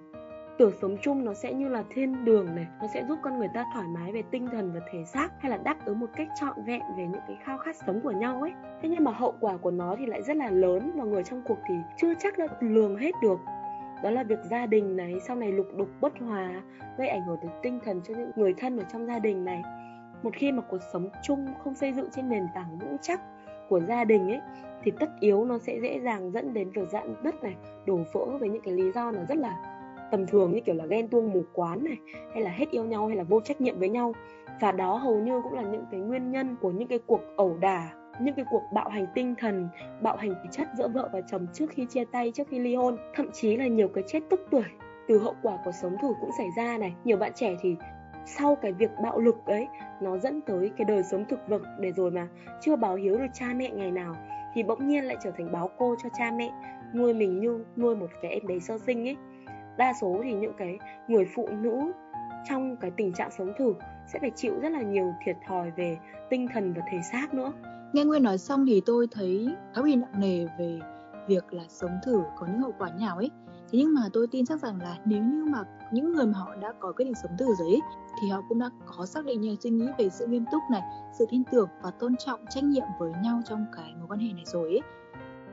tưởng 0.57 0.71
sống 0.81 0.97
chung 1.01 1.25
nó 1.25 1.33
sẽ 1.33 1.53
như 1.53 1.69
là 1.69 1.83
thiên 1.89 2.25
đường 2.25 2.55
này 2.55 2.67
nó 2.81 2.87
sẽ 2.93 3.05
giúp 3.07 3.19
con 3.23 3.39
người 3.39 3.49
ta 3.53 3.65
thoải 3.73 3.87
mái 3.87 4.11
về 4.11 4.21
tinh 4.31 4.47
thần 4.51 4.71
và 4.73 4.79
thể 4.91 5.03
xác 5.05 5.29
hay 5.39 5.51
là 5.51 5.57
đáp 5.57 5.85
ứng 5.85 5.99
một 5.99 6.07
cách 6.15 6.27
trọn 6.39 6.63
vẹn 6.67 6.81
về 6.97 7.07
những 7.07 7.21
cái 7.27 7.37
khao 7.43 7.57
khát 7.57 7.75
sống 7.87 8.01
của 8.03 8.11
nhau 8.11 8.41
ấy. 8.41 8.51
Thế 8.81 8.89
nhưng 8.89 9.03
mà 9.03 9.11
hậu 9.11 9.33
quả 9.39 9.57
của 9.57 9.71
nó 9.71 9.95
thì 9.99 10.05
lại 10.05 10.21
rất 10.23 10.37
là 10.37 10.49
lớn 10.49 10.91
và 10.95 11.03
người 11.03 11.23
trong 11.23 11.41
cuộc 11.45 11.57
thì 11.67 11.75
chưa 11.97 12.13
chắc 12.19 12.37
đã 12.37 12.47
lường 12.59 12.97
hết 12.97 13.11
được 13.21 13.39
đó 14.03 14.09
là 14.09 14.23
việc 14.23 14.39
gia 14.49 14.65
đình 14.65 14.97
này, 14.97 15.15
sau 15.27 15.35
này 15.35 15.51
lục 15.51 15.67
đục 15.77 15.87
bất 16.01 16.13
hòa, 16.19 16.61
gây 16.97 17.07
ảnh 17.07 17.21
hưởng 17.27 17.37
tới 17.41 17.51
tinh 17.63 17.79
thần 17.85 18.01
cho 18.07 18.13
những 18.13 18.31
người 18.35 18.53
thân 18.57 18.77
ở 18.77 18.83
trong 18.93 19.07
gia 19.07 19.19
đình 19.19 19.45
này. 19.45 19.63
Một 20.23 20.31
khi 20.33 20.51
mà 20.51 20.61
cuộc 20.61 20.81
sống 20.93 21.09
chung 21.23 21.47
không 21.63 21.75
xây 21.75 21.93
dựng 21.93 22.07
trên 22.11 22.29
nền 22.29 22.47
tảng 22.55 22.79
vững 22.79 22.97
chắc 23.01 23.21
của 23.69 23.79
gia 23.79 24.03
đình 24.03 24.29
ấy, 24.29 24.39
thì 24.83 24.91
tất 24.99 25.09
yếu 25.19 25.45
nó 25.45 25.57
sẽ 25.57 25.79
dễ 25.81 25.99
dàng 25.99 26.31
dẫn 26.31 26.53
đến 26.53 26.71
việc 26.71 26.89
dạn 26.91 27.15
nứt 27.23 27.43
này, 27.43 27.55
đổ 27.85 27.99
vỡ 28.13 28.25
với 28.39 28.49
những 28.49 28.61
cái 28.61 28.73
lý 28.73 28.91
do 28.91 29.11
nó 29.11 29.19
rất 29.29 29.37
là 29.37 29.57
tầm 30.11 30.25
thường 30.25 30.51
như 30.51 30.59
kiểu 30.65 30.75
là 30.75 30.85
ghen 30.85 31.07
tuông 31.07 31.33
mù 31.33 31.43
quán 31.53 31.83
này, 31.83 31.97
hay 32.33 32.43
là 32.43 32.51
hết 32.51 32.69
yêu 32.71 32.83
nhau, 32.83 33.07
hay 33.07 33.17
là 33.17 33.23
vô 33.23 33.41
trách 33.41 33.61
nhiệm 33.61 33.79
với 33.79 33.89
nhau. 33.89 34.13
Và 34.61 34.71
đó 34.71 34.95
hầu 34.95 35.19
như 35.19 35.41
cũng 35.41 35.53
là 35.53 35.61
những 35.61 35.85
cái 35.91 35.99
nguyên 35.99 36.31
nhân 36.31 36.55
của 36.61 36.71
những 36.71 36.87
cái 36.87 36.99
cuộc 37.07 37.21
ẩu 37.35 37.57
đả 37.59 37.91
những 38.19 38.35
cái 38.35 38.45
cuộc 38.49 38.63
bạo 38.73 38.89
hành 38.89 39.05
tinh 39.13 39.35
thần, 39.39 39.69
bạo 40.01 40.17
hành 40.17 40.29
thể 40.29 40.49
chất 40.51 40.67
giữa 40.77 40.87
vợ 40.87 41.09
và 41.13 41.21
chồng 41.21 41.47
trước 41.53 41.65
khi 41.69 41.85
chia 41.89 42.03
tay, 42.11 42.31
trước 42.35 42.47
khi 42.49 42.59
ly 42.59 42.75
hôn, 42.75 42.97
thậm 43.15 43.29
chí 43.33 43.57
là 43.57 43.67
nhiều 43.67 43.87
cái 43.87 44.03
chết 44.07 44.19
tức 44.29 44.47
tuổi 44.51 44.63
từ 45.07 45.17
hậu 45.17 45.35
quả 45.41 45.57
của 45.65 45.71
sống 45.71 45.95
thử 46.01 46.13
cũng 46.21 46.29
xảy 46.37 46.47
ra 46.57 46.77
này. 46.77 46.95
Nhiều 47.03 47.17
bạn 47.17 47.31
trẻ 47.35 47.55
thì 47.61 47.75
sau 48.25 48.55
cái 48.55 48.71
việc 48.71 48.89
bạo 49.03 49.19
lực 49.19 49.35
ấy, 49.45 49.67
nó 50.01 50.17
dẫn 50.17 50.41
tới 50.41 50.71
cái 50.77 50.85
đời 50.85 51.03
sống 51.03 51.25
thực 51.29 51.47
vật 51.47 51.61
để 51.79 51.91
rồi 51.91 52.11
mà 52.11 52.27
chưa 52.61 52.75
báo 52.75 52.95
hiếu 52.95 53.17
được 53.17 53.33
cha 53.33 53.45
mẹ 53.55 53.69
ngày 53.69 53.91
nào, 53.91 54.15
thì 54.53 54.63
bỗng 54.63 54.87
nhiên 54.87 55.03
lại 55.03 55.17
trở 55.23 55.31
thành 55.31 55.51
báo 55.51 55.69
cô 55.77 55.95
cho 56.03 56.09
cha 56.17 56.31
mẹ, 56.31 56.51
nuôi 56.93 57.13
mình 57.13 57.39
như 57.39 57.65
nuôi 57.77 57.95
một 57.95 58.07
cái 58.21 58.31
em 58.31 58.47
bé 58.47 58.59
sơ 58.59 58.77
sinh 58.77 59.07
ấy. 59.07 59.17
Đa 59.77 59.93
số 60.01 60.21
thì 60.23 60.33
những 60.33 60.53
cái 60.57 60.77
người 61.07 61.25
phụ 61.35 61.47
nữ 61.47 61.91
trong 62.49 62.77
cái 62.77 62.91
tình 62.97 63.13
trạng 63.13 63.31
sống 63.31 63.53
thử 63.57 63.73
sẽ 64.07 64.19
phải 64.19 64.31
chịu 64.35 64.59
rất 64.61 64.69
là 64.69 64.81
nhiều 64.81 65.13
thiệt 65.25 65.35
thòi 65.47 65.71
về 65.71 65.97
tinh 66.29 66.47
thần 66.53 66.73
và 66.73 66.81
thể 66.91 66.97
xác 67.11 67.33
nữa 67.33 67.51
nghe 67.95 68.05
nguyên 68.05 68.23
nói 68.23 68.37
xong 68.37 68.65
thì 68.65 68.81
tôi 68.85 69.07
thấy 69.11 69.55
khá 69.73 69.81
bị 69.81 69.95
nặng 69.95 70.19
nề 70.19 70.45
về 70.59 70.79
việc 71.27 71.53
là 71.53 71.63
sống 71.69 71.91
thử 72.05 72.23
có 72.37 72.47
những 72.47 72.61
hậu 72.61 72.73
quả 72.77 72.89
nào 72.99 73.17
ấy. 73.17 73.31
Thế 73.71 73.79
nhưng 73.79 73.93
mà 73.93 74.01
tôi 74.13 74.27
tin 74.31 74.45
chắc 74.45 74.61
rằng 74.61 74.81
là 74.81 74.97
nếu 75.05 75.23
như 75.23 75.45
mà 75.45 75.63
những 75.91 76.13
người 76.13 76.25
mà 76.25 76.39
họ 76.39 76.55
đã 76.55 76.73
có 76.79 76.91
quyết 76.91 77.05
định 77.05 77.15
sống 77.23 77.31
thử 77.39 77.45
rồi 77.59 77.67
ấy, 77.67 77.81
thì 78.21 78.29
họ 78.29 78.41
cũng 78.49 78.59
đã 78.59 78.69
có 78.85 79.05
xác 79.05 79.25
định 79.25 79.41
những 79.41 79.55
suy 79.59 79.69
nghĩ 79.69 79.85
về 79.97 80.09
sự 80.09 80.27
nghiêm 80.27 80.45
túc 80.51 80.61
này 80.71 80.81
sự 81.19 81.25
tin 81.29 81.43
tưởng 81.51 81.69
và 81.81 81.91
tôn 81.91 82.15
trọng 82.15 82.39
trách 82.49 82.63
nhiệm 82.63 82.85
với 82.99 83.13
nhau 83.23 83.41
trong 83.45 83.65
cái 83.75 83.93
mối 83.97 84.07
quan 84.07 84.19
hệ 84.19 84.33
này 84.33 84.45
rồi 84.45 84.69
ấy. 84.69 84.81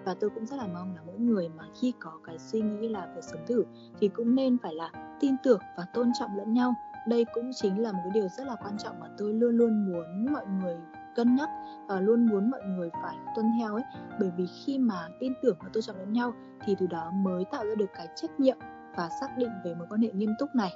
Và 0.05 0.15
tôi 0.15 0.31
cũng 0.31 0.47
rất 0.47 0.57
là 0.57 0.67
mong 0.75 0.95
là 0.95 1.03
mỗi 1.07 1.19
người 1.19 1.49
mà 1.49 1.65
khi 1.81 1.93
có 2.01 2.13
cái 2.25 2.39
suy 2.39 2.61
nghĩ 2.61 2.89
là 2.89 3.07
về 3.15 3.23
sống 3.23 3.41
thử 3.47 3.65
thì 4.01 4.09
cũng 4.09 4.35
nên 4.35 4.59
phải 4.63 4.75
là 4.75 4.91
tin 5.21 5.35
tưởng 5.43 5.61
và 5.79 5.87
tôn 5.95 6.13
trọng 6.19 6.37
lẫn 6.37 6.53
nhau. 6.53 6.75
Đây 7.09 7.25
cũng 7.35 7.51
chính 7.55 7.83
là 7.83 7.93
một 7.93 7.99
cái 8.05 8.11
điều 8.15 8.29
rất 8.29 8.47
là 8.47 8.57
quan 8.65 8.79
trọng 8.79 9.01
mà 9.01 9.07
tôi 9.19 9.33
luôn 9.33 9.57
luôn 9.57 9.93
muốn 9.93 10.33
mọi 10.33 10.47
người 10.47 10.77
cân 11.15 11.35
nhắc 11.35 11.49
và 11.89 12.01
luôn 12.01 12.27
muốn 12.27 12.51
mọi 12.51 12.61
người 12.65 12.91
phải 13.03 13.17
tuân 13.35 13.47
theo 13.59 13.75
ấy. 13.75 13.85
Bởi 14.21 14.31
vì 14.37 14.47
khi 14.47 14.79
mà 14.79 15.09
tin 15.21 15.33
tưởng 15.43 15.57
và 15.61 15.69
tôn 15.73 15.83
trọng 15.83 15.97
lẫn 15.97 16.13
nhau 16.13 16.33
thì 16.65 16.77
từ 16.79 16.87
đó 16.87 17.11
mới 17.11 17.45
tạo 17.45 17.65
ra 17.65 17.75
được 17.75 17.91
cái 17.95 18.09
trách 18.15 18.41
nhiệm 18.41 18.57
và 18.97 19.09
xác 19.21 19.39
định 19.39 19.51
về 19.65 19.75
mối 19.75 19.87
quan 19.91 20.01
hệ 20.01 20.13
nghiêm 20.13 20.31
túc 20.39 20.55
này. 20.55 20.73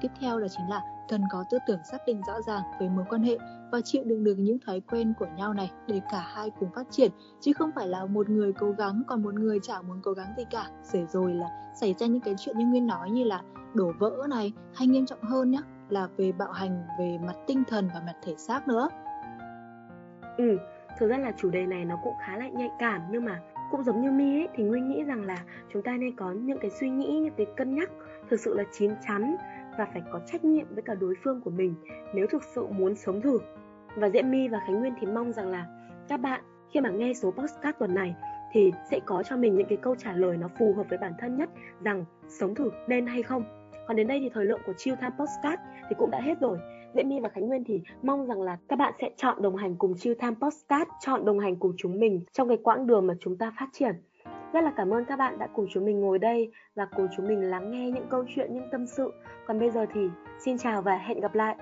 Tiếp 0.00 0.08
theo 0.20 0.38
là 0.38 0.48
chính 0.48 0.68
là 0.70 0.82
cần 1.08 1.20
có 1.30 1.44
tư 1.50 1.58
tưởng 1.66 1.80
xác 1.84 1.98
định 2.06 2.20
rõ 2.26 2.34
ràng 2.46 2.62
về 2.80 2.88
mối 2.88 3.04
quan 3.08 3.22
hệ 3.22 3.38
và 3.72 3.80
chịu 3.84 4.04
đựng 4.04 4.24
được 4.24 4.34
những 4.38 4.58
thói 4.66 4.80
quen 4.80 5.14
của 5.18 5.26
nhau 5.36 5.54
này 5.54 5.70
để 5.86 6.00
cả 6.10 6.24
hai 6.34 6.50
cùng 6.50 6.70
phát 6.74 6.86
triển, 6.90 7.10
chứ 7.40 7.52
không 7.52 7.70
phải 7.74 7.88
là 7.88 8.06
một 8.06 8.28
người 8.28 8.52
cố 8.52 8.70
gắng 8.70 9.02
còn 9.06 9.22
một 9.22 9.34
người 9.34 9.58
chẳng 9.62 9.88
muốn 9.88 10.00
cố 10.02 10.12
gắng 10.12 10.34
gì 10.36 10.44
cả. 10.50 10.66
Để 10.92 11.06
rồi 11.06 11.34
là 11.34 11.46
xảy 11.74 11.94
ra 11.98 12.06
những 12.06 12.20
cái 12.20 12.34
chuyện 12.38 12.58
như 12.58 12.66
nguyên 12.66 12.86
nói 12.86 13.10
như 13.10 13.24
là 13.24 13.42
đổ 13.74 13.92
vỡ 13.98 14.26
này, 14.30 14.52
hay 14.74 14.88
nghiêm 14.88 15.06
trọng 15.06 15.22
hơn 15.22 15.50
nhé 15.50 15.60
là 15.88 16.08
về 16.16 16.32
bạo 16.32 16.52
hành 16.52 16.86
về 16.98 17.18
mặt 17.26 17.36
tinh 17.46 17.62
thần 17.68 17.88
và 17.94 18.02
mặt 18.06 18.14
thể 18.22 18.34
xác 18.38 18.68
nữa 18.68 18.88
ừ 20.36 20.58
thực 20.98 21.08
ra 21.08 21.18
là 21.18 21.32
chủ 21.36 21.50
đề 21.50 21.66
này 21.66 21.84
nó 21.84 21.98
cũng 22.04 22.14
khá 22.20 22.36
là 22.36 22.48
nhạy 22.48 22.70
cảm, 22.78 23.02
nhưng 23.10 23.24
mà 23.24 23.40
cũng 23.70 23.82
giống 23.82 24.02
như 24.02 24.10
mi 24.10 24.40
ấy, 24.40 24.48
thì 24.54 24.64
nguyên 24.64 24.88
nghĩ 24.88 25.04
rằng 25.04 25.24
là 25.24 25.38
chúng 25.72 25.82
ta 25.82 25.96
nên 25.96 26.16
có 26.16 26.32
những 26.32 26.58
cái 26.58 26.70
suy 26.70 26.90
nghĩ, 26.90 27.20
những 27.20 27.34
cái 27.36 27.46
cân 27.56 27.74
nhắc 27.74 27.90
thực 28.30 28.40
sự 28.40 28.54
là 28.54 28.64
chín 28.72 28.90
chắn 29.06 29.36
và 29.78 29.84
phải 29.92 30.02
có 30.12 30.20
trách 30.26 30.44
nhiệm 30.44 30.66
với 30.74 30.82
cả 30.82 30.94
đối 30.94 31.14
phương 31.24 31.40
của 31.40 31.50
mình 31.50 31.74
nếu 32.14 32.26
thực 32.26 32.42
sự 32.42 32.66
muốn 32.66 32.94
sống 32.94 33.20
thử. 33.20 33.38
Và 33.96 34.08
diễm 34.08 34.30
my 34.30 34.48
và 34.48 34.60
khánh 34.66 34.80
nguyên 34.80 34.94
thì 35.00 35.06
mong 35.06 35.32
rằng 35.32 35.50
là 35.50 35.66
các 36.08 36.20
bạn 36.20 36.40
khi 36.70 36.80
mà 36.80 36.90
nghe 36.90 37.12
số 37.14 37.30
podcast 37.30 37.78
tuần 37.78 37.94
này 37.94 38.14
thì 38.52 38.72
sẽ 38.90 39.00
có 39.06 39.22
cho 39.22 39.36
mình 39.36 39.56
những 39.56 39.66
cái 39.68 39.78
câu 39.82 39.94
trả 39.94 40.12
lời 40.12 40.36
nó 40.36 40.48
phù 40.58 40.74
hợp 40.74 40.86
với 40.88 40.98
bản 40.98 41.12
thân 41.18 41.36
nhất 41.36 41.50
rằng 41.82 42.04
sống 42.28 42.54
thử 42.54 42.70
nên 42.88 43.06
hay 43.06 43.22
không. 43.22 43.44
Còn 43.86 43.96
đến 43.96 44.06
đây 44.06 44.20
thì 44.20 44.30
thời 44.34 44.44
lượng 44.44 44.60
của 44.66 44.72
Chill 44.76 44.96
Time 44.96 45.14
Podcast 45.18 45.60
thì 45.88 45.96
cũng 45.98 46.10
đã 46.10 46.20
hết 46.20 46.40
rồi. 46.40 46.58
Diễm 46.94 47.08
My 47.08 47.20
và 47.20 47.28
Khánh 47.28 47.46
Nguyên 47.46 47.64
thì 47.64 47.82
mong 48.02 48.26
rằng 48.26 48.42
là 48.42 48.58
các 48.68 48.76
bạn 48.76 48.94
sẽ 49.00 49.10
chọn 49.16 49.42
đồng 49.42 49.56
hành 49.56 49.76
cùng 49.76 49.94
Chill 49.96 50.14
Time 50.14 50.34
Podcast, 50.40 50.88
chọn 51.00 51.24
đồng 51.24 51.38
hành 51.38 51.56
cùng 51.56 51.72
chúng 51.76 52.00
mình 52.00 52.20
trong 52.32 52.48
cái 52.48 52.58
quãng 52.62 52.86
đường 52.86 53.06
mà 53.06 53.14
chúng 53.20 53.36
ta 53.38 53.52
phát 53.58 53.68
triển. 53.72 53.94
Rất 54.52 54.60
là 54.60 54.72
cảm 54.76 54.90
ơn 54.90 55.04
các 55.04 55.16
bạn 55.16 55.38
đã 55.38 55.48
cùng 55.54 55.66
chúng 55.72 55.84
mình 55.84 56.00
ngồi 56.00 56.18
đây 56.18 56.52
và 56.74 56.86
cùng 56.96 57.08
chúng 57.16 57.28
mình 57.28 57.50
lắng 57.50 57.70
nghe 57.70 57.90
những 57.90 58.06
câu 58.10 58.24
chuyện, 58.34 58.54
những 58.54 58.68
tâm 58.72 58.86
sự. 58.86 59.12
Còn 59.46 59.60
bây 59.60 59.70
giờ 59.70 59.86
thì 59.94 60.00
xin 60.38 60.58
chào 60.58 60.82
và 60.82 60.96
hẹn 60.96 61.20
gặp 61.20 61.34
lại. 61.34 61.56